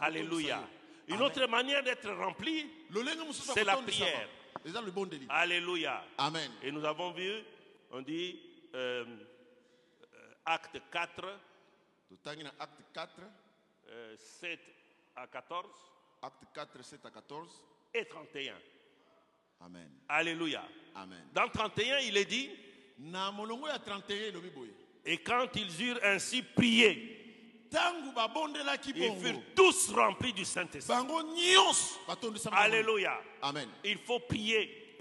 [0.00, 0.68] Alléluia.
[1.08, 1.26] Une Amen.
[1.26, 2.66] autre manière d'être rempli,
[3.54, 4.28] C'est la prière.
[5.28, 6.04] Alléluia.
[6.18, 7.32] amen Et nous avons vu,
[7.90, 8.38] on dit,
[8.74, 9.04] euh,
[10.14, 11.38] euh, acte 4,
[12.08, 13.10] totangi na acte 4
[13.88, 14.60] euh, 7
[15.16, 15.66] à 14
[16.22, 17.48] acte 4 7 à 14
[17.94, 18.54] et 31.
[19.60, 20.62] amen Alléluia.
[20.94, 22.50] amen Dans 31, il est dit,
[22.98, 24.68] na molongo ya 31 elobi boye
[25.04, 27.19] et quand ils eurent ainsi prié,
[28.96, 30.92] ils furent tous remplis du Saint-Esprit.
[32.58, 33.20] Alléluia.
[33.42, 34.96] amen Il faut prier,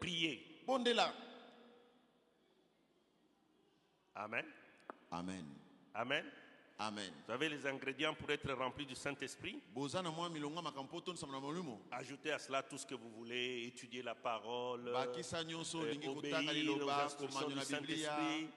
[0.00, 0.58] prier.
[4.14, 4.44] Amen.
[5.10, 5.44] amen
[5.94, 6.24] Amen.
[6.78, 9.60] amen Vous avez les ingrédients pour être rempli du Saint-Esprit?
[11.90, 14.92] Ajoutez à cela tout ce que vous voulez, étudier la parole, euh,
[16.08, 18.48] obéir aux instructions du Saint-Esprit.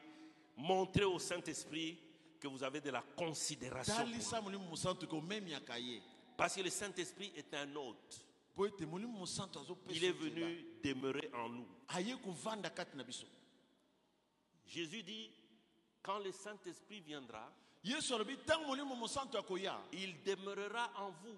[0.57, 1.97] Montrez au Saint-Esprit
[2.43, 3.93] que vous avez de la considération.
[3.95, 4.19] pour lui.
[6.35, 8.25] Parce que le Saint-Esprit est un hôte.
[9.89, 11.65] Il est venu demeurer en nous.
[14.67, 15.31] Jésus dit,
[16.01, 17.49] quand le Saint-Esprit viendra,
[19.93, 21.37] il demeurera en vous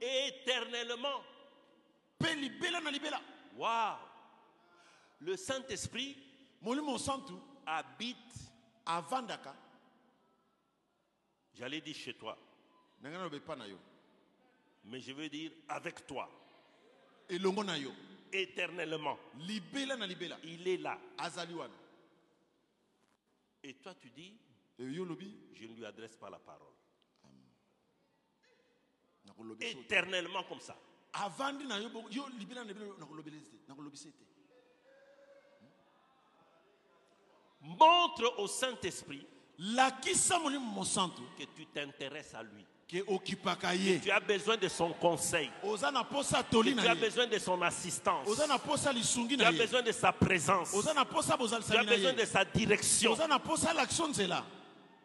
[0.00, 1.22] éternellement.
[3.56, 3.96] Waouh!
[5.20, 6.16] Le Saint-Esprit
[6.60, 6.98] molimo
[8.86, 9.54] habite, avandaka
[11.54, 12.36] j'allais dire chez toi,
[14.84, 16.28] mais je veux dire avec toi,
[17.28, 17.90] elongo na yo.
[18.32, 19.16] Éternellement.
[19.38, 20.36] libela na libela.
[20.42, 20.98] Il est là.
[23.62, 24.36] Et toi, tu dis,
[24.78, 26.72] je ne lui adresse pas la parole.
[29.60, 30.76] Éternellement comme ça.
[31.12, 31.64] avandi
[37.64, 42.66] Montre au Saint-Esprit que tu t'intéresses à lui.
[42.92, 45.50] ye Tu as besoin de son conseil.
[45.62, 48.26] Que tu as besoin de son assistance.
[48.26, 50.70] Tu as besoin de sa présence.
[50.72, 53.16] Tu as besoin de sa direction.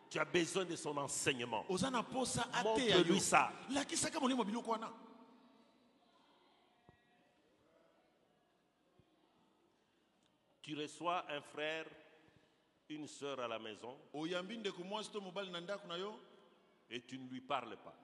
[0.10, 1.66] Tu as besoin de son enseignement.
[1.70, 3.52] Montre-lui ça.
[10.62, 11.86] Tu reçois un frère,
[12.90, 16.20] une sœur à la maison oyambi ndeko mwasi to mobali na ndako na yo
[16.90, 17.96] et tu ne lui parles pas.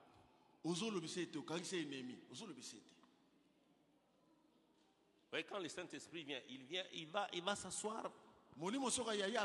[0.64, 2.96] ozolobisa ete okangisa enemi ozolobisa ete
[5.26, 8.10] Vous voyez, quand le Saint-Esprit vient, il vient, il va, il va s'asseoir.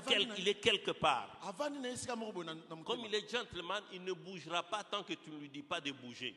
[0.07, 1.37] Quel- il est quelque part.
[2.85, 5.81] Comme il est gentleman, il ne bougera pas tant que tu ne lui dis pas
[5.81, 6.33] de bouger.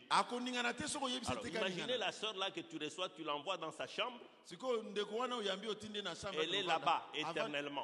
[1.31, 4.19] Alors, imaginez la sœur là que tu reçois, tu l'envoies dans sa chambre.
[6.43, 7.83] Elle est là-bas, éternellement.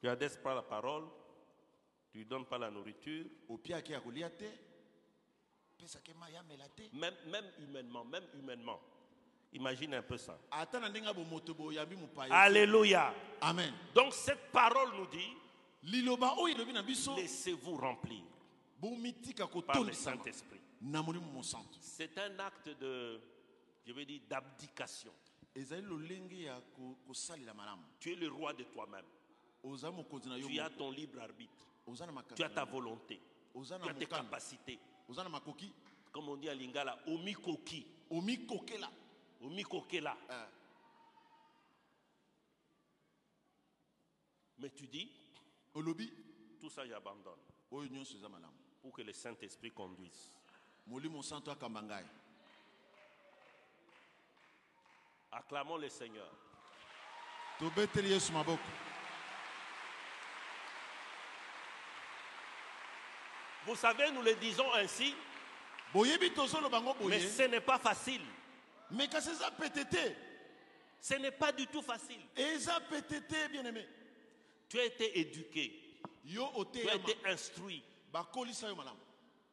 [0.00, 1.04] Tu adresses pas la parole,
[2.10, 3.24] tu lui donnes pas la nourriture,
[6.92, 8.80] même, même humainement, même humainement.
[9.52, 10.38] Imagine un peu ça.
[12.30, 13.14] Alléluia.
[13.40, 15.32] amen Donc cette parole nous dit,
[17.16, 18.22] laissez-vous remplir
[19.66, 20.60] par le Saint-Esprit.
[21.80, 23.20] C'est un acte de,
[23.86, 25.12] je veux dire, d'abdication.
[25.54, 25.62] Tu
[28.12, 29.04] es le roi de toi-même.
[30.46, 31.66] Tu as ton libre arbitre.
[32.36, 33.20] Tu as ta volonté.
[33.52, 34.78] Tu as tes capacités.
[36.12, 37.86] Comme on dit à Lingala, omikoki.
[38.10, 38.90] omikokela
[40.30, 40.34] Eh,
[44.58, 45.08] Mais tu dis,
[45.74, 46.12] olobi
[46.60, 47.38] tout ça j'abandonne.
[48.82, 50.34] Pour que le Saint-Esprit conduise.
[55.30, 56.30] Acclamons le Seigneur.
[63.66, 65.14] Vous savez, nous le disons ainsi,
[67.08, 68.22] mais ce n'est pas facile.
[69.08, 70.14] Kasi eza pete te
[71.00, 72.20] Ce n'est pas du tout facile.
[72.80, 73.86] pete te bien aimé
[74.68, 76.46] Tu as été éduqué, yo
[76.82, 77.82] tu as été instruit,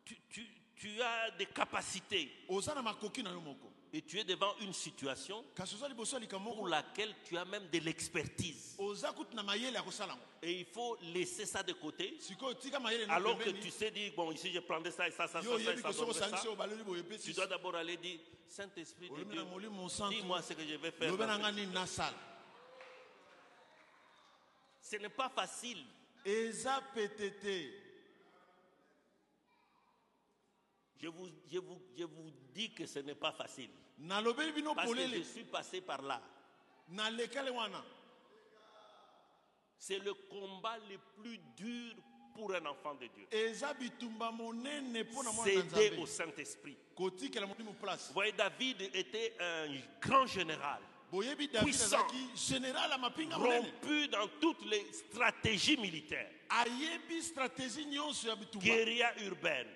[0.06, 2.32] tu, tu- tu as des capacités
[3.96, 5.42] et tu es devant une situation
[6.44, 8.76] pour laquelle tu as même de l'expertise.
[10.44, 12.18] Et il faut laisser ça de côté
[13.08, 16.14] alors que tu sais dire, bon, ici je prendrai ça et ça, ça, ça, ça,
[16.14, 16.44] ça,
[17.24, 19.42] Tu dois d'abord aller dire, Saint-Esprit de Dieu,
[20.10, 21.14] dis-moi ce que je vais faire.
[24.82, 25.86] Ce n'est pas facile.
[31.02, 33.70] Je vous, je, vous, je vous dis que ce n'est pas facile.
[34.76, 36.22] Parce que je suis passé par là.
[39.78, 41.94] C'est le combat le plus dur
[42.34, 43.28] pour un enfant de Dieu.
[45.44, 46.78] Céder au Saint-Esprit.
[48.10, 49.68] Vous voyez, David était un
[50.02, 50.82] grand général,
[51.64, 51.98] Puissant.
[53.62, 56.30] rompu dans toutes les stratégies militaires.
[58.60, 59.68] Guérilla urbaine.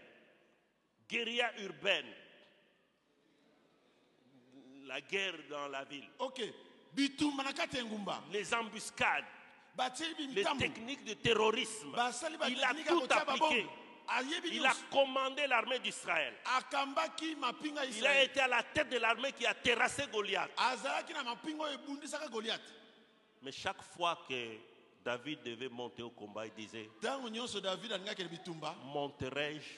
[1.08, 2.06] Guérilla urbaine.
[4.90, 6.10] La guerre dans la ville.
[6.18, 6.42] ok
[8.34, 9.24] Les embuscades.
[10.34, 11.96] Les techniques de terrorisme.
[12.50, 13.68] Il a tout appliqué.
[14.52, 16.34] Il a commandé l'armée d'Israël.
[17.96, 20.50] Il a été à la tête de l'armée qui a terrassé Goliath.
[23.44, 24.56] Mais chaque fois que
[25.06, 26.90] David devait monter au combat, il disait
[28.86, 29.70] Monterai-je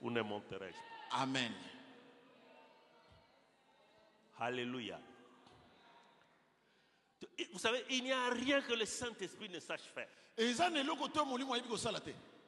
[0.00, 0.76] ou ne monterai-je
[1.10, 1.22] pas?
[1.22, 1.52] Amen
[4.40, 4.98] Alléluia.
[7.52, 10.08] Vous savez, il n'y a rien que le Saint-Esprit ne sache faire.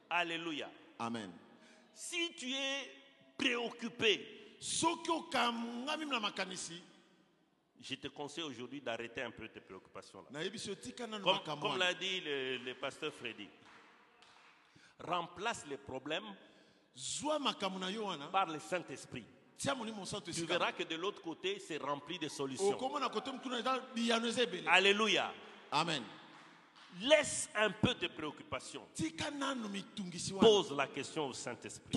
[0.09, 0.69] Alléluia.
[0.99, 1.31] amen
[1.93, 2.91] Si tu es
[3.37, 4.55] préoccupé,
[7.79, 10.21] je te conseille aujourd'hui d'arrêter un peu tes préoccupations.
[10.23, 10.29] Là.
[11.59, 13.47] Comme, l'a dit le, le pasteur Freddy,
[14.99, 16.23] remplace les problèmes
[18.31, 19.25] par le Saint-Esprit.
[19.57, 22.77] Tu verras que de l'autre côté, c'est rempli de solutions.
[24.67, 25.33] Alléluia.
[25.71, 26.03] amen.
[27.01, 27.95] Laisse un peu
[29.69, 30.47] mitungisi wana.
[30.47, 31.89] Pose la question au Saint-Esprit.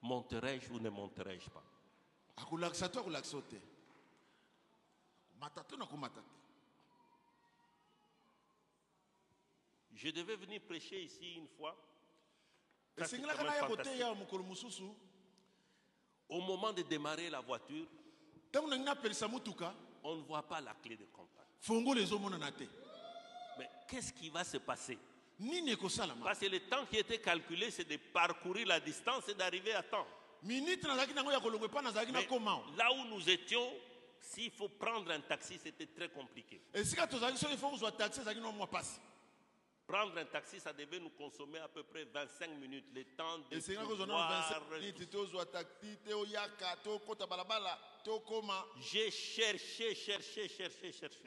[0.00, 1.64] Monterai-je ou ne monterai-je pas?
[9.94, 11.76] Je devais venir prêcher ici une fois.
[16.28, 17.86] Au moment de démarrer la voiture,
[20.02, 21.48] on ne voit pas la clé de contact.
[23.58, 24.98] Mais qu'est-ce qui va se passer?
[26.24, 29.82] Parce que le temps qui était calculé, c'est de parcourir la distance et d'arriver à
[29.82, 30.06] temps.
[32.12, 33.72] Mais là où nous étions,
[34.20, 36.60] s'il faut prendre un taxi, c'était très compliqué.
[39.88, 43.44] Prendre un taxi, ça devait nous consommer à peu près 25 minutes, le temps de
[43.44, 44.50] pouvoir...
[44.50, 51.20] 25 miniti tozwa taxi te oyaka tokota balabala tokoma J'ai cherché, cherché, cherché, cherché.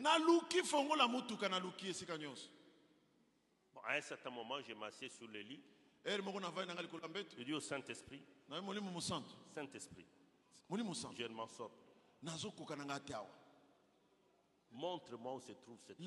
[3.74, 5.64] Bon, à un certain moment, je m'assieds sur le lit.
[7.07, 7.36] mbeto.
[7.39, 8.22] Je dis au Saint-Esprit,
[9.55, 10.05] Saint-Esprit,
[10.70, 11.72] je ne m'en sors.
[14.72, 15.99] Montre-moi où se trouve cette...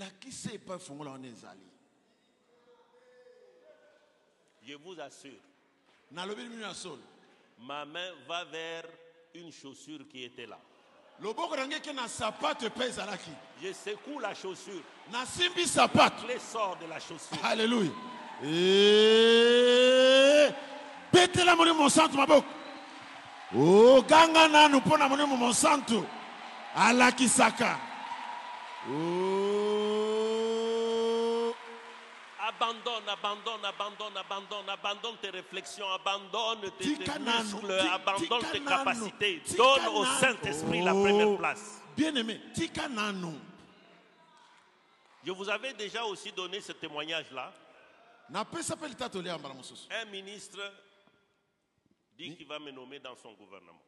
[4.66, 5.38] Je vous assure,
[7.60, 8.84] ma main va vers
[9.34, 10.58] une chaussure qui était là.
[13.62, 14.82] Je secoue la chaussure.
[16.26, 17.38] Les sort de la chaussure.
[17.42, 17.90] halleluya
[18.42, 18.48] Eh,
[21.12, 22.44] betela molimo mosantu maboko
[23.54, 26.04] oganga nanu mpo na molimo mosantu
[26.74, 27.78] alakisaka.
[28.90, 29.43] Oh.
[32.60, 39.42] Abandonne, abandonne, abandonne, abandonne, abandonne tes réflexions, abandonne tes, tes muscles, abandonne tes capacités.
[39.56, 40.04] Donne au.
[40.04, 41.02] Saint-Esprit la Oh.
[41.02, 41.80] première place.
[41.96, 42.40] bien-aimé
[45.24, 47.52] Je vous avais déjà aussi donné ce témoignage-là.
[48.30, 50.72] Un ministre
[52.16, 53.80] dit qu'il va me nommer dans son gouvernement.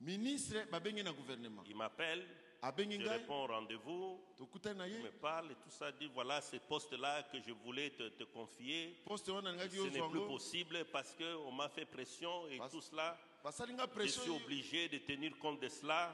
[0.00, 2.26] ministre na gouvernement Il m'appelle,
[2.62, 7.38] je réponds au rendez-vous, ye me parle et tout ça, dit voilà ce poste-là que
[7.40, 8.96] je voulais te, te confier.
[9.16, 13.16] Ce n'est plus possible parce qu'on m'a fait pression et tout cela.
[13.44, 16.12] Je suis obligé de tenir compte de cela.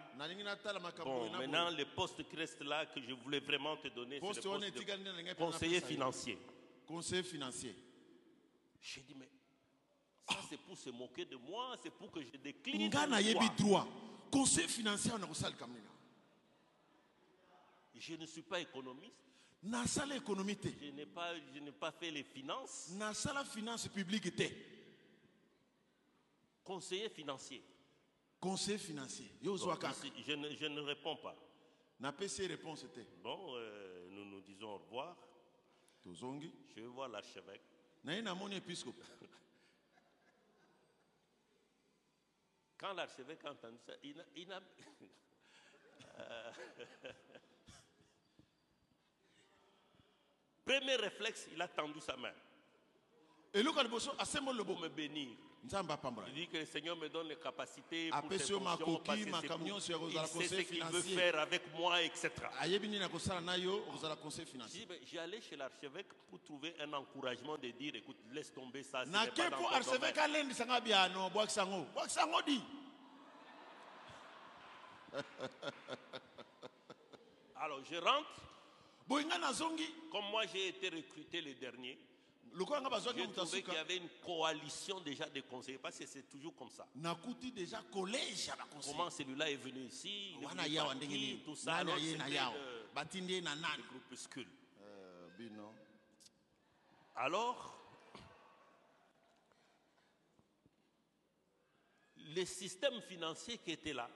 [1.04, 4.42] Bon, maintenant, le poste qui reste là que je voulais vraiment te donner, c'est le
[4.42, 6.38] poste de conseiller financier.
[6.86, 7.74] conseiller financier
[8.82, 9.28] J'ai dit, mais
[10.28, 12.90] ça c'est pour se moquer de moi, c'est pour que je décline.
[14.30, 15.91] conseiller financier kosalika mnina
[17.94, 19.14] Je ne suis pas économiste,
[19.62, 22.90] nasala économie te je n'ai pas, je n'ai pas fait les finances.
[22.92, 24.42] nasala finance publique te
[26.64, 27.62] Conseiller financier.
[28.40, 31.36] conseiller financier yo ozwa kaka je, ne, je ne réponds pas.
[32.00, 35.16] napesi réponse te Bon, euh, nous nous disons au revoir.
[36.02, 37.62] tozongi Je vais voir l'archevêque.
[38.04, 38.96] na ye namoni épiscope
[42.78, 44.24] Quand l'archevêque a entendu ça, il n'a.
[44.34, 44.62] il n'a-
[46.18, 46.52] Euh,
[50.64, 52.32] Premier réflexe, il a tendu sa main
[54.18, 55.28] asemboli pour me bénir.
[56.28, 58.38] Il dit que le Seigneur me donne les capacités pour ces
[58.78, 58.86] fonctions,
[60.08, 62.30] il sait ce qu'il veut faire avec moi, etc.
[65.04, 69.04] J'ai allé chez l'archevêque pour trouver un encouragement de dire, écoute, laisse tomber ça.
[69.34, 70.10] pas dans ton domaine.
[77.56, 78.40] Alors je rentre,
[80.10, 81.98] comme moi j'ai été recruté le dernier,
[83.14, 86.70] j'ai trouvé qu'il y avait une coalition déjà de conseillers, parce que c'est toujours comme
[86.70, 86.86] ça.
[88.92, 90.36] Comment celui-là est venu ici,
[90.66, 91.76] il est venu tout ça.
[91.76, 91.98] Alors
[92.34, 92.88] yawa le-
[93.88, 94.48] groupuscule.
[95.38, 95.72] bino
[97.16, 97.78] Alors,
[102.16, 104.08] le système financier qui était là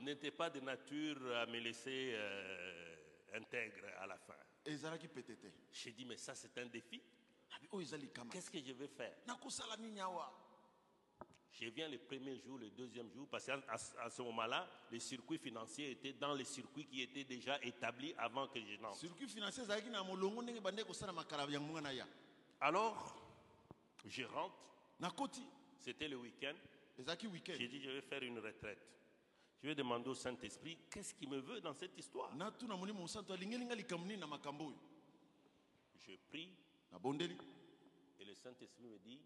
[0.00, 2.96] n'était pas de nature à me laisser euh,
[3.34, 4.34] intègre à la fin.
[5.72, 7.00] J'ai dit, mais ça c'est un défi.
[7.96, 9.14] likama Qu'est-ce que je vais faire?
[11.52, 15.92] Je viens le premier jour, le deuxième jour, parce qu'à ce moment-là, les circuits financiers
[15.92, 18.98] étaient dans les circuits qui étaient déjà établis avant que je n'entre.
[18.98, 19.62] circuit financier
[22.60, 23.14] Alors,
[24.04, 24.56] je rentre,
[25.78, 26.56] c'était le weekend
[27.56, 28.84] j'ai dit, je vais faire une retraite.
[29.62, 32.34] Je vais demander au Saint-Esprit, qu'est-ce qu'il me veut dans cette histoire?
[35.96, 36.50] Je prie.
[38.20, 39.20] Et le Saint-Esprit me dit,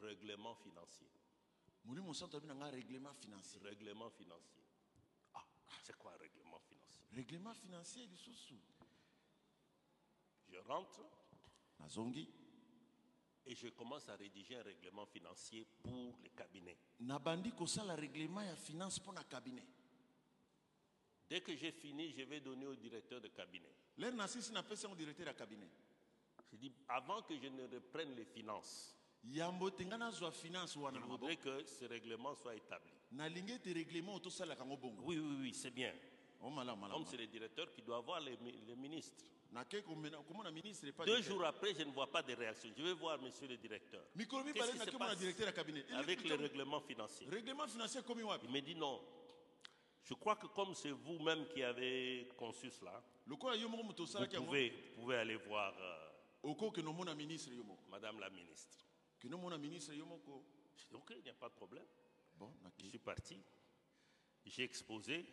[0.00, 1.06] règlement financier.
[2.70, 3.60] règlement financier.
[3.62, 4.62] Règlement financier.
[5.34, 5.44] Ah,
[5.82, 7.04] c'est quoi un règlement financier?
[7.14, 8.58] Règlement financier lisusu
[10.50, 11.00] Je rentre.
[11.80, 12.28] Nazongi
[13.48, 16.76] et je commence à rédiger un règlement financier pour les cabinets.
[17.00, 19.64] nabandi kosala règlement ya finance na cabinet
[21.30, 23.70] Dès que j'ai fini, je vais donner au directeur de cabinet.
[24.14, 25.68] nasisi napesi yango directeur ya cabinet
[26.50, 28.94] Je dis, avant que je ne reprenne les finances,
[29.24, 29.70] yambo
[30.32, 32.92] finance je wana na voudrais que ce règlement soit établi.
[33.72, 34.18] règlement
[34.76, 35.92] bongo Oui, oui, oui, c'est bien.
[36.42, 38.36] o malamu Comme c'est le directeur qui doit voir les
[38.76, 39.24] ministres.
[41.06, 42.70] Deux jours après, je ne vois pas de réaction.
[42.76, 44.02] Je vais voir monsieur le directeur.
[44.52, 45.18] Qu'est-ce qui se passe
[45.96, 47.26] avec le règlement financier.
[48.44, 49.00] Il me dit non.
[50.04, 53.02] Je crois que comme c'est vous-même qui avez conçu cela,
[54.18, 56.08] vous pouvez, vous pouvez aller voir euh,
[57.90, 58.78] Madame la ministre.
[60.76, 61.84] Je dis, ok, il n'y a pas de problème.
[62.38, 63.38] bon Je suis parti.
[64.46, 65.26] J'ai exposé.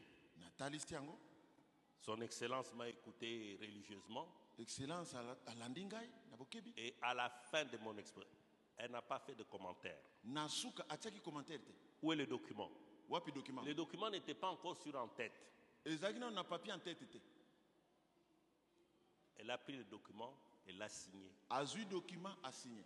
[1.99, 4.27] Son Excellence m'a écouté religieusement.
[4.57, 8.27] excellence ala- alandi ngai na bokebi Et à la fin de mon exposé,
[8.77, 9.97] elle n'a pas fait de commentaire.
[10.23, 11.59] na suka atiaki commentaire
[12.01, 12.69] Où est le document?
[13.09, 13.61] Wapi document?
[13.63, 15.33] Le document n'était pas encore sur en tête.
[15.85, 17.17] ezalaki nano na papier en tête te
[19.37, 20.33] Elle a pris le document
[20.67, 21.29] et l'a signé.
[21.49, 22.83] azwi document asigne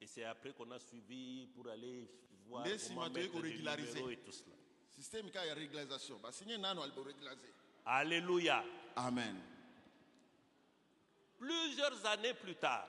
[0.00, 2.08] Et c'est après qu'on a suivi pour aller
[2.46, 4.56] voir nsima comment mettre et tout cela.
[4.88, 7.54] systeme kaka ya régularisation basinye nano aliborégularize
[7.84, 8.64] Alléluia.
[8.96, 9.36] amen
[11.38, 12.88] Plusieurs années plus tard,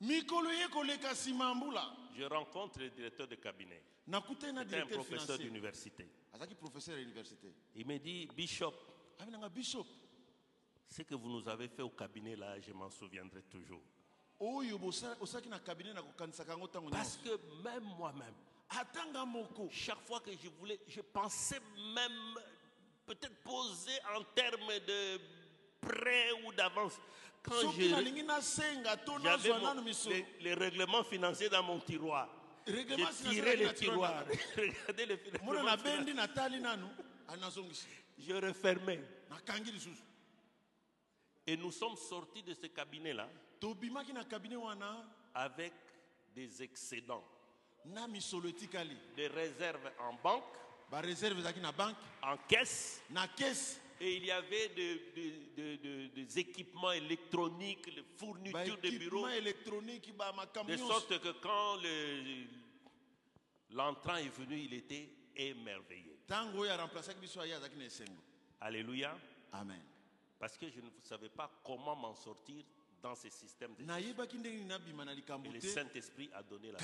[0.00, 3.82] je rencontre le directeur de cabinet.
[4.06, 6.08] C'était un professeur d'université.
[7.74, 8.74] Il me dit, Bishop,
[9.18, 9.86] abinanga bishop
[10.92, 13.80] ce que vous nous avez fait au cabinet là, je m'en souviendrai toujours.
[16.90, 17.30] Parce que
[17.62, 18.34] même moi-même,
[19.70, 21.60] chaque fois que je voulais, je pensais
[21.94, 22.34] même
[23.06, 25.20] peut-être poser en termes de
[25.80, 26.98] prêt ou d'avance.
[27.42, 27.72] Quand
[29.82, 32.28] miso les, les règlements financiers dans mon tiroir.
[32.66, 32.84] J'ai
[33.28, 34.24] tiré les tiroir.
[34.24, 34.24] tiroirs.
[34.56, 35.52] Regardez les règlements.
[38.18, 39.00] Je refermais.
[41.46, 43.28] Et nous sommes sortis de ce cabinet-là
[45.34, 45.72] avec
[46.34, 47.24] des excédents,
[49.16, 50.44] des réserves en banque,
[52.22, 53.02] en caisse,
[54.00, 59.22] et il y avait de- de- de- de- des équipements électroniques, les fournitures de bureaux,
[60.64, 62.44] de sorte que quand le-
[63.70, 66.18] l'entrant est venu, il était émerveillé.
[68.60, 69.16] Alléluia.
[69.52, 69.80] amen.
[70.38, 72.64] Parce que je ne savais pas comment m'en sortir
[73.02, 73.74] dans ce système.
[73.76, 73.82] De...
[75.44, 75.66] Et le te.
[75.68, 76.78] Saint-Esprit a donné la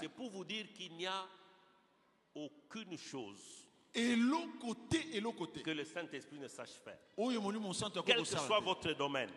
[0.00, 1.26] C'est pour vous dire qu'il n'y a
[2.34, 3.40] aucune chose
[5.62, 6.98] que le Saint-Esprit ne sache faire.
[8.04, 9.30] Quel que soit votre domaine.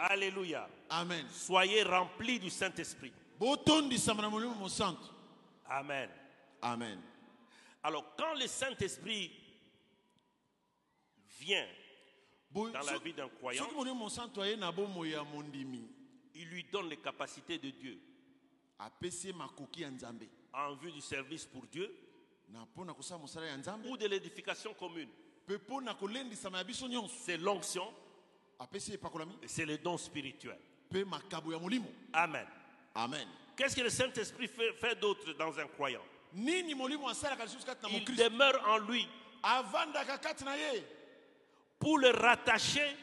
[0.00, 0.68] Alléluia.
[0.88, 3.12] amen Soyez remplis du Saint-Esprit.
[5.66, 6.08] Amen.
[6.62, 7.00] amen
[7.82, 9.32] Alors, quand le Saint-Esprit
[11.40, 11.66] vient
[12.72, 13.64] dans la vie d'un croyant,
[16.34, 18.00] il lui donne les capacités de Dieu
[20.54, 21.94] en vue du service pour Dieu
[23.88, 25.08] ou de l'édification commune.
[27.08, 27.92] C'est l'onction
[28.92, 30.58] epakolami et c'est le don spirituel.
[32.12, 32.46] Amen.
[32.94, 33.26] amen.
[33.56, 36.02] Qu'est-ce que le Saint-Esprit fait, fait d'autre dans un croyant?
[37.90, 39.06] Il demeure en lui.
[41.78, 42.96] Pour le rattacher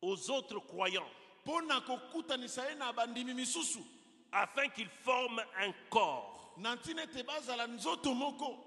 [0.00, 1.08] aux autres croyants
[4.34, 6.34] afin qu'ils forment un corps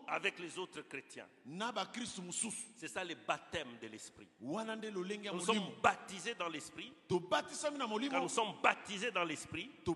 [0.10, 1.26] avec les autres chrétiens.
[2.76, 4.28] C'est ça le baptême de l'esprit.
[4.42, 6.92] Nous sommes baptisés dans l'esprit.
[7.10, 9.96] Quand nous sommes baptisés dans l'esprit, nous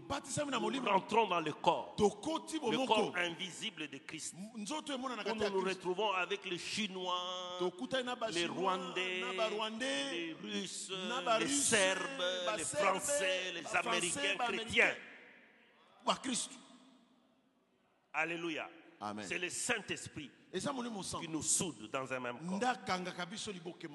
[0.86, 4.36] rentrons dans le corps, le corps invisible de Christ.
[4.38, 7.60] Où nous nous retrouvons avec les Chinois,
[8.32, 9.22] les Rwandais,
[10.12, 10.92] les Russes,
[11.40, 12.24] les Serbes,
[12.58, 14.96] les Français, les Américains baaméricain,
[18.14, 18.70] Alléluia.
[19.00, 19.26] Amen.
[19.28, 20.30] C'est le Saint-Esprit
[21.22, 22.60] qui nous soude dans un même corps.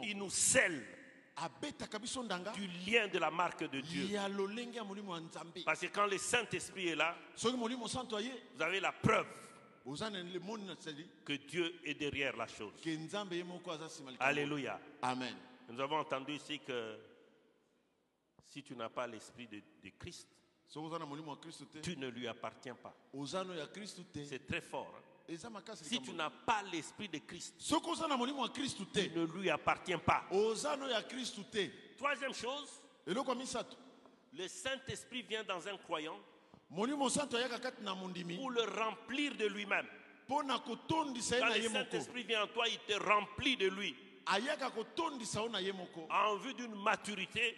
[0.04, 0.82] Il nous scelle
[2.54, 4.06] du lien de la marque de Dieu.
[5.64, 7.14] Parce que quand le Saint-Esprit est là,
[8.54, 9.26] vous avez la preuve
[11.24, 12.72] que Dieu est derrière la chose.
[14.18, 14.80] Alléluia.
[15.02, 15.36] amen
[15.68, 16.98] Nous avons entendu ici que
[18.46, 20.26] si tu n'as pas l'esprit de, de Christ,
[21.82, 22.92] tu ne lui appartiens pas.
[24.28, 24.92] C'est très fort.
[24.96, 25.02] hein.
[25.84, 27.54] Si tu n'as pas l'esprit de Christ,
[28.92, 30.24] tu ne lui appartiens pas.
[31.96, 32.80] Troisième chose,
[34.32, 36.18] le Saint-Esprit vient dans un croyant
[38.36, 39.86] pour le remplir de lui-même.
[41.40, 43.94] Quand le Saint-Esprit vient en toi, il te remplit de lui
[46.10, 47.56] en vue d'une maturité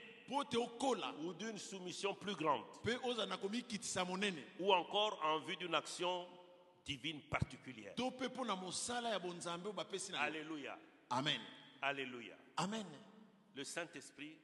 [1.22, 2.62] ou d'une soumission plus grande
[4.60, 6.26] ou encore en vue d'une action
[6.84, 7.94] divine particulière.
[10.20, 10.78] Alléluia.
[11.10, 11.40] amen
[11.82, 12.34] Alléluia.
[12.56, 12.84] amen
[13.54, 14.36] Le Saint-Esprit,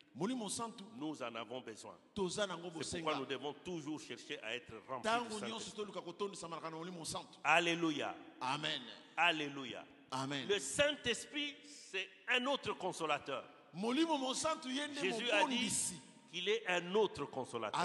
[0.97, 1.95] nous en avons besoin.
[2.83, 5.71] C'est pourquoi nous devons toujours chercher à être remplis du santu
[7.45, 8.15] Alléluia.
[8.41, 8.83] amen
[9.17, 9.85] Alléluia.
[10.11, 13.45] amen Le Saint-Esprit, c'est un autre consolateur.
[15.01, 16.01] Jésus a dit
[16.33, 17.81] qu'il est un autre consolateur.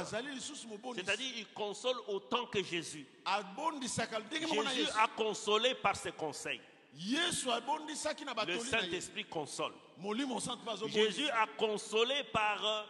[0.96, 3.06] C'est-à-dire, il console autant que Jésus.
[4.76, 6.62] Jésus a consolé par ses conseils.
[8.46, 9.74] Le Saint-Esprit console.
[10.92, 12.84] Jésus a consolé par, euh,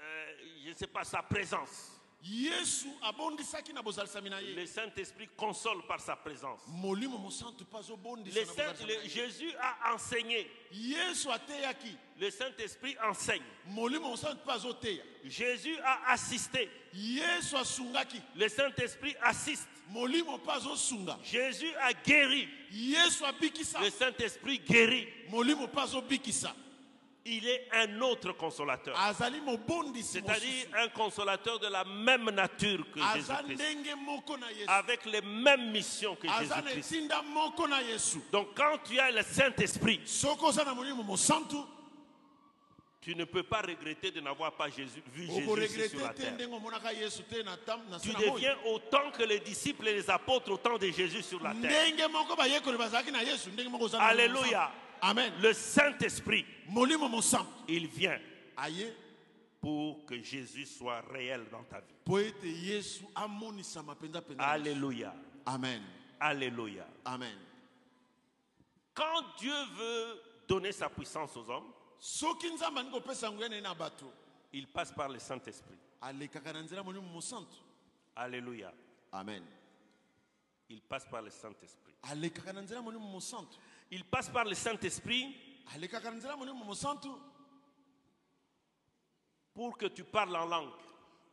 [0.00, 0.32] euh,
[0.64, 1.91] je ne sais pas, sa présence.
[4.54, 6.60] Le Saint-Esprit console par sa présence.
[8.32, 9.08] Le Saint- le-.
[9.08, 10.46] Jésus a enseigné.
[12.20, 13.42] Le Saint-Esprit enseigne.
[15.24, 16.68] Jésus a assisté.
[18.36, 19.68] Le Saint-Esprit assiste.
[21.24, 22.48] Jésus a guéri.
[23.80, 25.08] Le Saint-Esprit guérit.
[27.24, 28.96] Il est un autre consolateur.
[30.02, 33.86] C'est-à-dire un consolateur de la même nature que Jésus-Christ.
[34.66, 37.10] Avec les mêmes missions que Jésus-Christ.
[38.32, 40.00] Donc quand tu as le Saint-Esprit,
[43.00, 46.36] tu ne peux pas regretter de n'avoir pas Jésus, vu Jésus sur la te terre.
[48.00, 51.52] Tu deviens autant que les disciples et les apôtres au temps de Jésus sur la
[51.54, 51.84] terre.
[54.00, 54.72] Alléluia.
[55.02, 56.44] Amen Le Saint-Esprit,
[57.68, 58.18] il vient
[59.60, 61.94] pour que Jésus soit réel dans ta vie.
[64.40, 65.14] Alléluia.
[65.46, 65.82] amen
[66.20, 66.86] Alléluia.
[67.04, 67.36] amen
[68.94, 71.72] Quand Dieu veut donner sa puissance aux hommes,
[74.52, 75.78] il passe par le Saint-Esprit.
[78.16, 78.72] Alléluia.
[79.12, 79.42] amen
[80.68, 81.94] Il passe par le Saint-Esprit.
[83.92, 85.36] Il passe par le Saint-Esprit
[86.64, 87.08] mosantu
[89.52, 90.70] pour que tu parles en langue.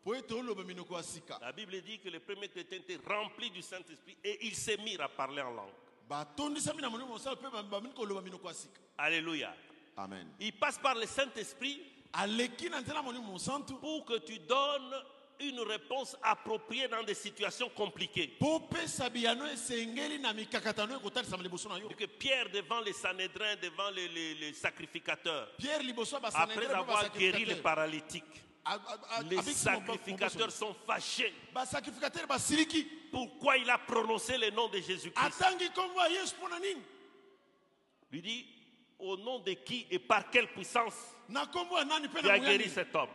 [0.06, 4.98] La Bible dit que le premier chrétien était rempli du Saint-Esprit et il s'est mis
[4.98, 5.72] à parler en langue.
[6.10, 6.26] ya
[8.54, 9.56] sika Alléluia.
[9.96, 11.82] amen Il passe par le Saint-Esprit
[13.24, 14.96] mosantu pour que tu donnes
[15.42, 18.36] une réponse appropriée dans des situations compliquées.
[21.96, 25.80] Que Pierre devant les Sanhédrins, devant les, les- les sacrificateurs, pierre
[26.44, 28.24] après avoir guéri les paralytiques,
[29.30, 31.34] les sacrificateurs sont fâchés.
[33.12, 35.26] Pourquoi il a prononcé le nom de Jésus-Christ?
[38.12, 38.46] Lui dit
[39.00, 40.94] au nom de qui et par quelle puissance?
[41.30, 43.10] Na as guéri cet homme.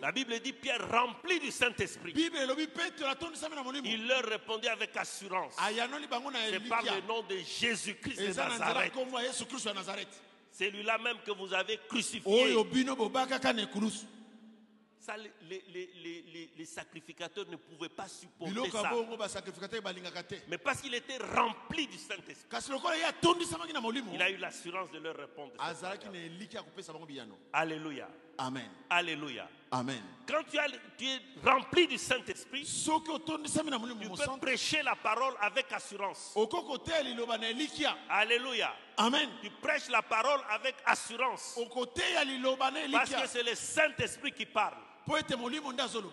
[0.00, 2.14] La Bible dit Pierre rempli du Saint-Esprit.
[2.16, 5.54] Il leur répondit avec assurance.
[5.58, 10.22] C'est par le nom de Jésus-Christ de Nazareth.
[10.52, 12.22] Celui-là même que vous avez crucifié.
[12.32, 14.06] oyo bino bobakaka na ekulusu
[15.04, 18.88] Ça, les, les- les- les- les- les sacrificateurs ne pouvaient pas supporter ça.
[20.48, 22.46] Mais parce qu'il était rempli du Saint-Esprit,
[24.14, 25.52] il a eu l'assurance de leur répondre.
[27.52, 28.08] Alléluia.
[28.38, 29.46] amen Alléluia.
[29.70, 32.64] amen Quand tu, as, tu es rempli du Saint-Esprit,
[34.00, 36.32] tu peux prêcher la parole avec assurance.
[38.08, 38.74] Alléluia.
[38.96, 41.56] amen Tu prêches la parole avec assurance.
[42.92, 44.78] Parce que c'est le Saint-Esprit qui parle.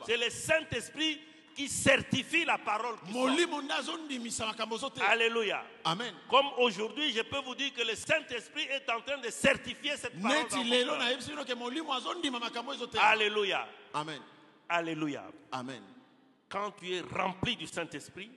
[0.06, 1.20] C'est le Saint-Esprit
[1.56, 3.36] qui certifie la parole qui sort.
[5.06, 5.64] Alléluia.
[5.84, 9.98] amen Comme aujourd'hui, je peux vous dire que le Saint-Esprit est en train de certifier
[9.98, 10.38] cette parole.
[13.02, 13.68] Alléluia.
[13.94, 14.22] amen
[14.70, 15.24] Alléluia.
[15.52, 15.84] amen
[16.50, 18.32] Quand tu es rempli du Saint-Esprit,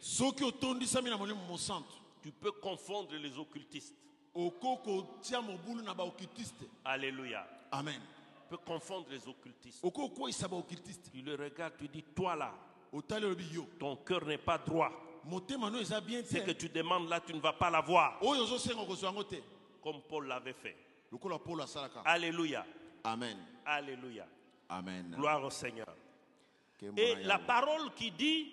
[2.22, 3.94] tu peux confondre les occultistes.
[6.84, 7.46] Alléluia.
[7.70, 8.00] amen
[8.44, 9.80] Tu peux confondre les occultistes.
[11.12, 12.54] Tu le regardes, tu dis, toi là,
[13.78, 14.90] ton cœur n'est pas droit.
[15.26, 18.18] Ce que tu demandes là, tu ne vas pas l'avoir.
[18.20, 19.36] te
[19.82, 20.76] Comme Paul l'avait fait.
[22.04, 22.66] Alléluia.
[23.02, 24.26] amen Alléluia.
[24.68, 25.88] amen Gloire au Seigneur.
[26.96, 28.52] Et la parole qui dit,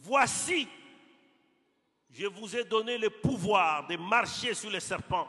[0.00, 0.66] voici,
[2.10, 5.28] je vous ai donné le pouvoir de marcher sur les serpents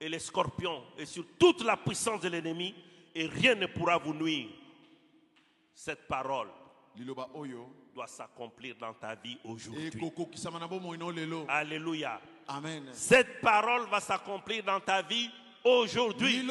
[0.00, 2.74] et les scorpions et sur toute la puissance de l'ennemi
[3.14, 4.48] et rien ne pourra vous nuire.
[5.74, 6.48] Cette parole
[7.94, 9.90] doit s'accomplir dans ta vie aujourd'hui.
[11.48, 12.20] Alléluia.
[12.46, 15.30] amen Cette parole va s'accomplir dans ta vie
[15.64, 16.46] aujourd'hui.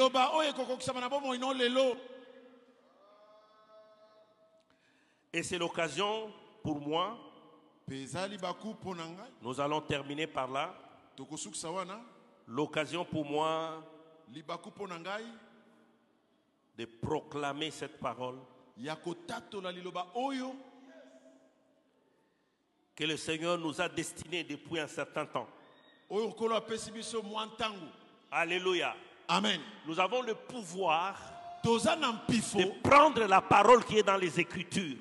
[5.34, 6.32] Et c'est l'occasion
[6.64, 7.18] pour moi,
[9.42, 10.74] nous allons terminer par là,
[12.48, 13.84] l'occasion pour moi
[16.78, 18.38] de proclamer cette parole.
[22.96, 25.48] que le Seigneur nous a destinée depuis un certain temps.
[28.32, 28.96] Alléluia.
[29.28, 29.60] amen.
[29.86, 31.16] Nous avons le pouvoir
[31.64, 34.98] de prendre la parole qui est dans les Écritures,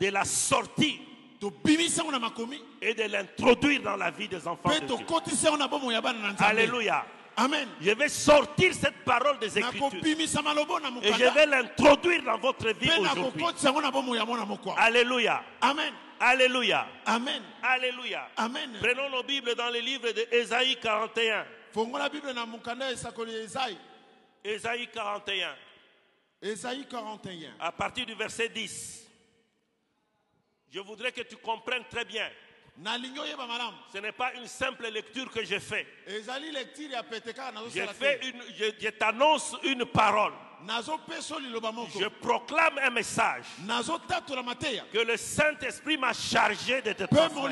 [0.00, 0.98] de la sortir
[2.80, 5.06] et de l'introduire dans la vie des enfants de Dieu.
[6.38, 7.04] Alléluia.
[7.36, 12.90] amen Je vais sortir cette parole des Écritures et je vais l'introduire dans votre vie
[12.98, 13.44] aujourd'hui.
[14.76, 15.42] Alléluia.
[15.60, 16.86] amen Alléluia.
[17.04, 18.28] amen Alléluia.
[18.36, 21.44] amen Prenons nos Bibles dans le livre de Ésaïe 41.
[21.72, 23.76] fongola bible na mokanda ya esakoli ya ezai
[24.44, 25.56] Ésaïe 41,
[26.42, 29.01] ezai 41 à partir du verset 10.
[30.72, 32.28] Je voudrais que tu comprennes très bien.
[33.92, 35.86] Ce n'est pas une simple lecture que je fais.
[36.08, 40.32] Je, nazosala fais te une, je, je t'annonce une parole.
[42.00, 43.44] Je proclame un message
[44.92, 47.50] que le Saint-Esprit m'a chargé de te transmettre.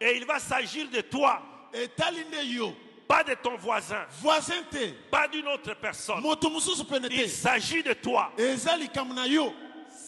[0.00, 1.40] Et il va s'agir de toi,
[3.08, 4.04] pas de ton voisin,
[5.10, 6.22] pas d'une autre personne.
[7.10, 8.32] Il s'agit de toi.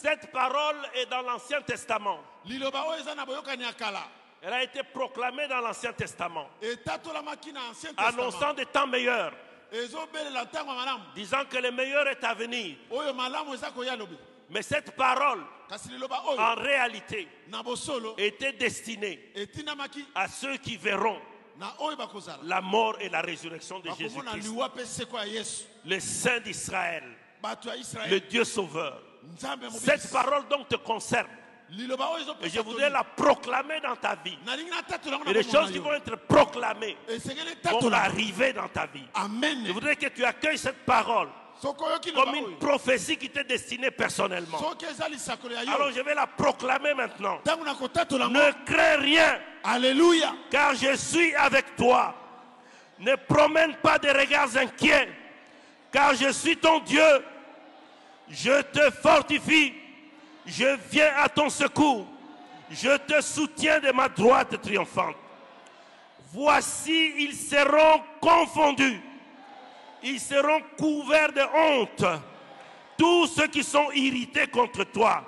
[0.05, 2.19] Cette parole est dans l'Ancien Testament.
[2.47, 6.47] Elle a été proclamée dans l'Ancien Testament,
[7.97, 9.33] annonçant des temps meilleurs,
[11.15, 12.77] disant que le meilleur est à venir.
[14.51, 15.43] Mais cette parole,
[16.37, 17.27] en réalité,
[18.19, 19.33] était destinée
[20.13, 21.19] à ceux qui verront
[22.43, 27.05] la mort et la résurrection de Jésus-Christ, le Saint d'Israël,
[28.07, 29.01] le Dieu sauveur.
[29.79, 31.27] Cette parole donc te concerne.
[32.43, 34.37] Et je voudrais la proclamer dans ta vie.
[35.27, 36.95] Et les choses qui vont être proclamées
[37.71, 39.05] vont arriver dans ta vie.
[39.65, 41.29] Je voudrais que tu accueilles cette parole
[42.13, 44.59] comme une prophétie qui t'est destinée personnellement.
[44.59, 47.39] Alors je vais la proclamer maintenant.
[47.45, 49.39] Ne crains rien,
[50.51, 52.13] car je suis avec toi.
[52.99, 55.09] Ne promène pas de regards inquiets,
[55.91, 57.01] car je suis ton Dieu.
[58.29, 59.73] Je te fortifie.
[60.45, 62.07] Je viens à ton secours.
[62.69, 65.15] Je te soutiens de ma droite triomphante.
[66.33, 68.99] Voici, ils seront confondus.
[70.03, 72.05] Ils seront couverts de honte.
[72.97, 75.23] Tous ceux qui sont irrités contre toi,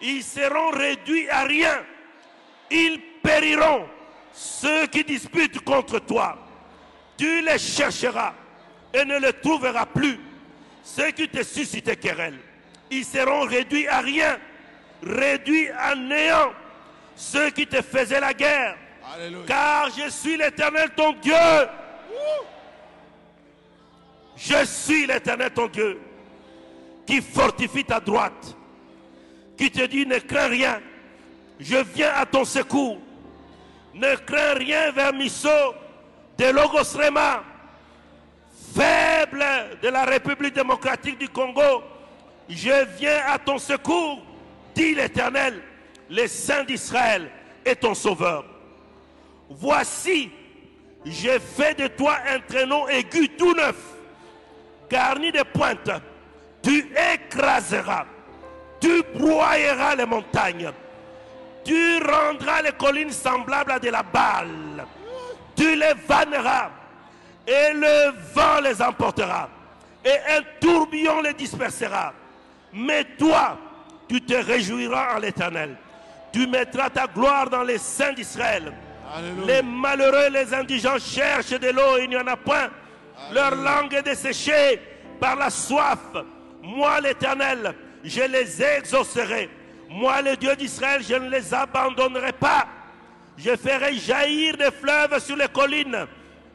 [0.00, 1.82] ils seront réduits à rien.
[2.70, 3.86] Ils périront.
[4.32, 6.38] Ceux qui disputent contre toi,
[7.16, 8.34] tu les chercheras
[8.94, 10.20] et ne les trouveras plus.
[10.96, 12.38] Ceux qui te suscitaient querelle,
[12.90, 14.38] ils seront réduits à rien,
[15.02, 16.52] réduits à néant.
[17.14, 18.76] Ceux qui te faisaient la guerre,
[19.46, 21.34] car je suis l'éternel ton Dieu.
[24.36, 26.00] Je suis l'éternel ton Dieu
[27.06, 28.56] qui fortifie ta droite,
[29.56, 30.80] qui te dit ne crains rien,
[31.60, 32.98] je viens à ton secours.
[33.94, 35.48] Ne crains rien vers Misso
[36.38, 37.42] de Logos Rema,
[38.74, 39.44] faible
[39.82, 41.82] de la République démocratique du Congo.
[42.48, 44.22] Je viens à ton secours,
[44.74, 45.62] dit l'Éternel,
[46.10, 47.30] le Saint d'Israël
[47.64, 48.44] est ton sauveur.
[49.50, 50.30] Voici,
[51.04, 53.76] j'ai fait de toi un traîneau aigu tout neuf,
[54.90, 55.90] garni de pointes.
[56.62, 58.06] Tu écraseras,
[58.80, 60.70] tu broyeras les montagnes,
[61.64, 64.86] tu rendras les collines semblables à de la balle,
[65.56, 66.70] tu les vanneras,
[67.48, 69.48] et le vent les emportera,
[70.04, 72.12] et un tourbillon les dispersera.
[72.74, 73.56] Mais toi,
[74.06, 75.76] tu te réjouiras en l'Éternel.
[76.30, 78.70] Tu mettras ta gloire dans les saints d'Israël.
[79.46, 82.68] Les malheureux, les indigents cherchent de l'eau, il n'y en a point.
[83.32, 84.78] Leur langue est desséchée
[85.18, 85.98] par la soif.
[86.62, 87.74] Moi, l'Éternel,
[88.04, 89.48] je les exaucerai.
[89.88, 92.66] Moi, le Dieu d'Israël, je ne les abandonnerai pas.
[93.38, 96.06] Je ferai jaillir des fleuves sur les collines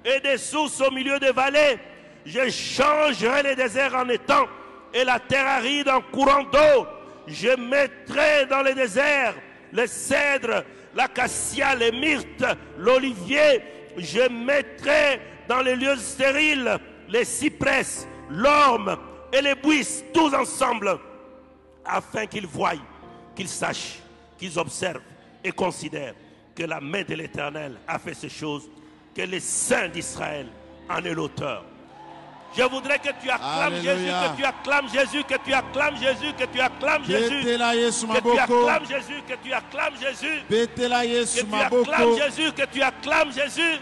[0.05, 1.79] et des sources au milieu des vallées.
[2.25, 4.47] Je changerai les déserts en étangs
[4.93, 6.87] et la terre aride en courant d'eau.
[7.27, 9.35] Je mettrai dans les déserts
[9.71, 10.63] les cèdres,
[10.95, 12.45] l'acacia, les myrtes,
[12.77, 13.61] l'olivier.
[13.97, 16.79] Je mettrai dans les lieux stériles
[17.09, 18.97] les cypresses, l'orme
[19.31, 20.99] et les buis, tous ensemble,
[21.85, 22.73] afin qu'ils voient,
[23.35, 23.99] qu'ils sachent,
[24.37, 25.01] qu'ils observent
[25.43, 26.15] et considèrent
[26.55, 28.69] que la main de l'Éternel a fait ces choses,
[29.15, 30.47] que le Saint d'Israël
[30.89, 31.63] en est l'auteur.
[32.55, 36.43] Je voudrais que tu acclames Jésus, que tu acclames Jésus, que tu acclames Jésus, que
[36.45, 42.51] tu acclames Jésus, que tu acclames Jésus, que tu acclames Jésus, que tu acclames Jésus,
[42.51, 43.79] que tu acclames Jésus,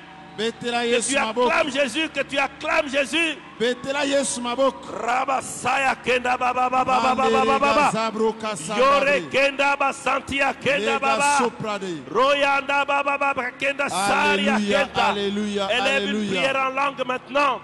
[0.49, 3.37] que tu acclames Jésus, que tu acclames Jésus.
[3.59, 7.91] betela yesu maboko Rabasaya kenda baba baba baba baba Manderega baba.
[7.91, 11.37] zabro Yore kasabade kenda basantia kenda lega baba.
[11.37, 15.05] soprade Royanda baba baba kenda saria Alléluia, kenda.
[15.07, 16.41] alléluia, Élève une alléluia.
[16.41, 17.59] prière en langue maintenant.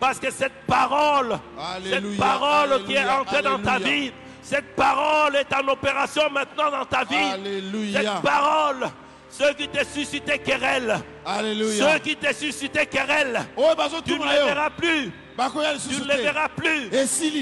[0.00, 1.38] Parce que cette parole,
[1.84, 4.00] cette Alléluia, parole qui est alléluia, entrée dans ta alléluia.
[4.02, 4.12] vie,
[4.42, 7.30] cette parole est en opération maintenant dans ta vie.
[7.34, 8.00] Alléluia.
[8.00, 8.88] Cette parole,
[9.32, 10.98] Ceux qui te suscitaient querelle.
[11.24, 11.98] Ceux Alléluia.
[12.00, 13.40] qui te suscitaient querelle.
[13.56, 15.12] oyo Tu bazotuna ne les verras plus.
[15.88, 16.90] Tu ne les verras plus.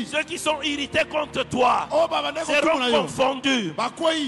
[0.07, 3.73] Ceux qui sont irrités contre toi oyo babande seront confondus.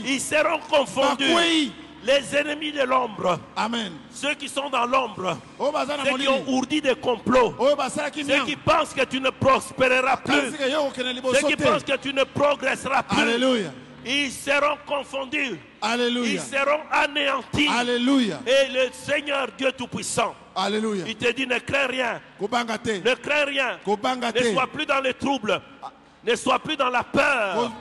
[0.05, 1.71] Ils seront confondus.
[2.05, 3.93] Les ennemis de l'ombre, amen.
[4.11, 8.57] Ceux qui sont dans l'ombre, na ceux qui ont ourdi des complots, basalaki ceux qui
[8.57, 13.71] pensent que tu ne prospéreras plus, ceux qui pensent que tu ne progresseras plus, alleluya
[14.05, 17.69] ils seront confondus, ils seront anéantis.
[17.69, 23.45] alleluya Et le Seigneur Dieu Tout-Puissant, alleluya il te dit ne crains rien, ne crains
[23.45, 25.61] rien, ne sois plus dans les troubles,
[26.25, 27.73] ne sois plus dans la peur,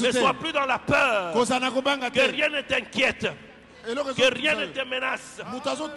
[0.00, 3.26] ne sois plus dans la peur, que rien ne t'inquiète,
[3.84, 5.40] que rien ne te menace.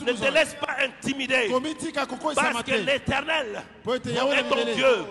[0.05, 1.49] Ne te laisse pas intimider.
[2.36, 5.05] Parce que te l'éternel est ton Dieu.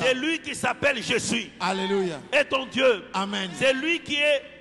[0.00, 1.50] C'est lui qui s'appelle Je suis.
[1.60, 3.04] alleluya Est ton Dieu.
[3.12, 3.50] amen.
[3.58, 4.55] C'est lui qui est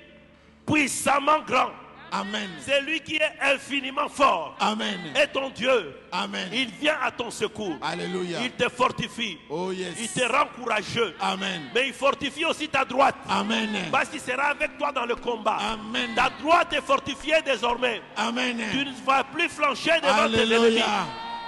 [0.65, 1.71] puissamment grand.
[2.11, 4.55] amen C'est lui qui est infiniment fort.
[4.59, 5.95] amen Est ton Dieu.
[6.11, 7.75] amen Il vient à ton secours.
[7.81, 9.37] alleluya Il te fortifie.
[9.49, 11.15] oh Il yes te rend courageux.
[11.19, 13.15] amen Mais il fortifie aussi ta droite.
[13.29, 15.57] amen Parce qu'il sera avec toi dans le combat.
[15.73, 18.01] amen Ta droite est fortifiée désormais.
[18.15, 20.83] amen Tu ne vas plus flancher devant tes ennemis.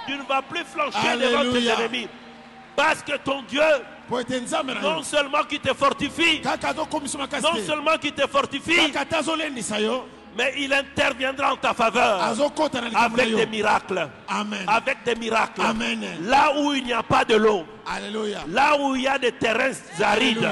[0.06, 1.80] Tu ne vas plus flancher devant tes Alléluia.
[1.80, 2.08] ennemis.
[2.76, 3.60] Parce que ton Dieu,
[4.10, 6.40] na non seulement qui te fortifie,
[7.42, 8.92] non seulement qui te fortifie,
[10.36, 12.22] mais il interviendra en ta faveur.
[12.96, 14.08] Avec des miracles.
[14.28, 14.64] amen.
[14.66, 15.60] Avec des miracles.
[15.62, 16.00] Amen.
[16.22, 17.64] Là où il n'y a pas de l'eau,
[18.48, 20.48] là où il y a des terrains arides.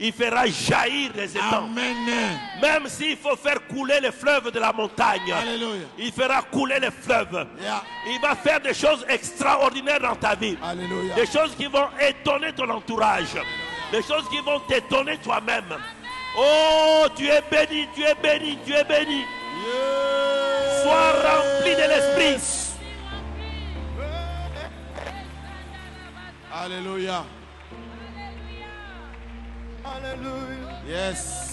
[0.00, 1.66] Il fera jaillir des étangs.
[1.66, 1.94] amen
[2.60, 5.34] Même s'il faut faire couler les fleuves de la montagne,
[5.98, 7.46] il fera couler les fleuves.
[8.06, 10.56] Il va faire des choses extraordinaires dans ta vie.
[11.14, 13.36] Des choses qui vont étonner ton entourage.
[13.92, 15.76] Des choses qui vont t'étonner toi-même.
[16.38, 19.24] Oh, tu es béni, tu es béni, tu es béni.
[20.82, 22.70] Sois rempli de l'esprit.
[29.84, 31.50] Alleluya yes.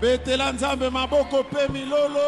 [0.00, 2.20] Betela nzambe maboko mpe milolo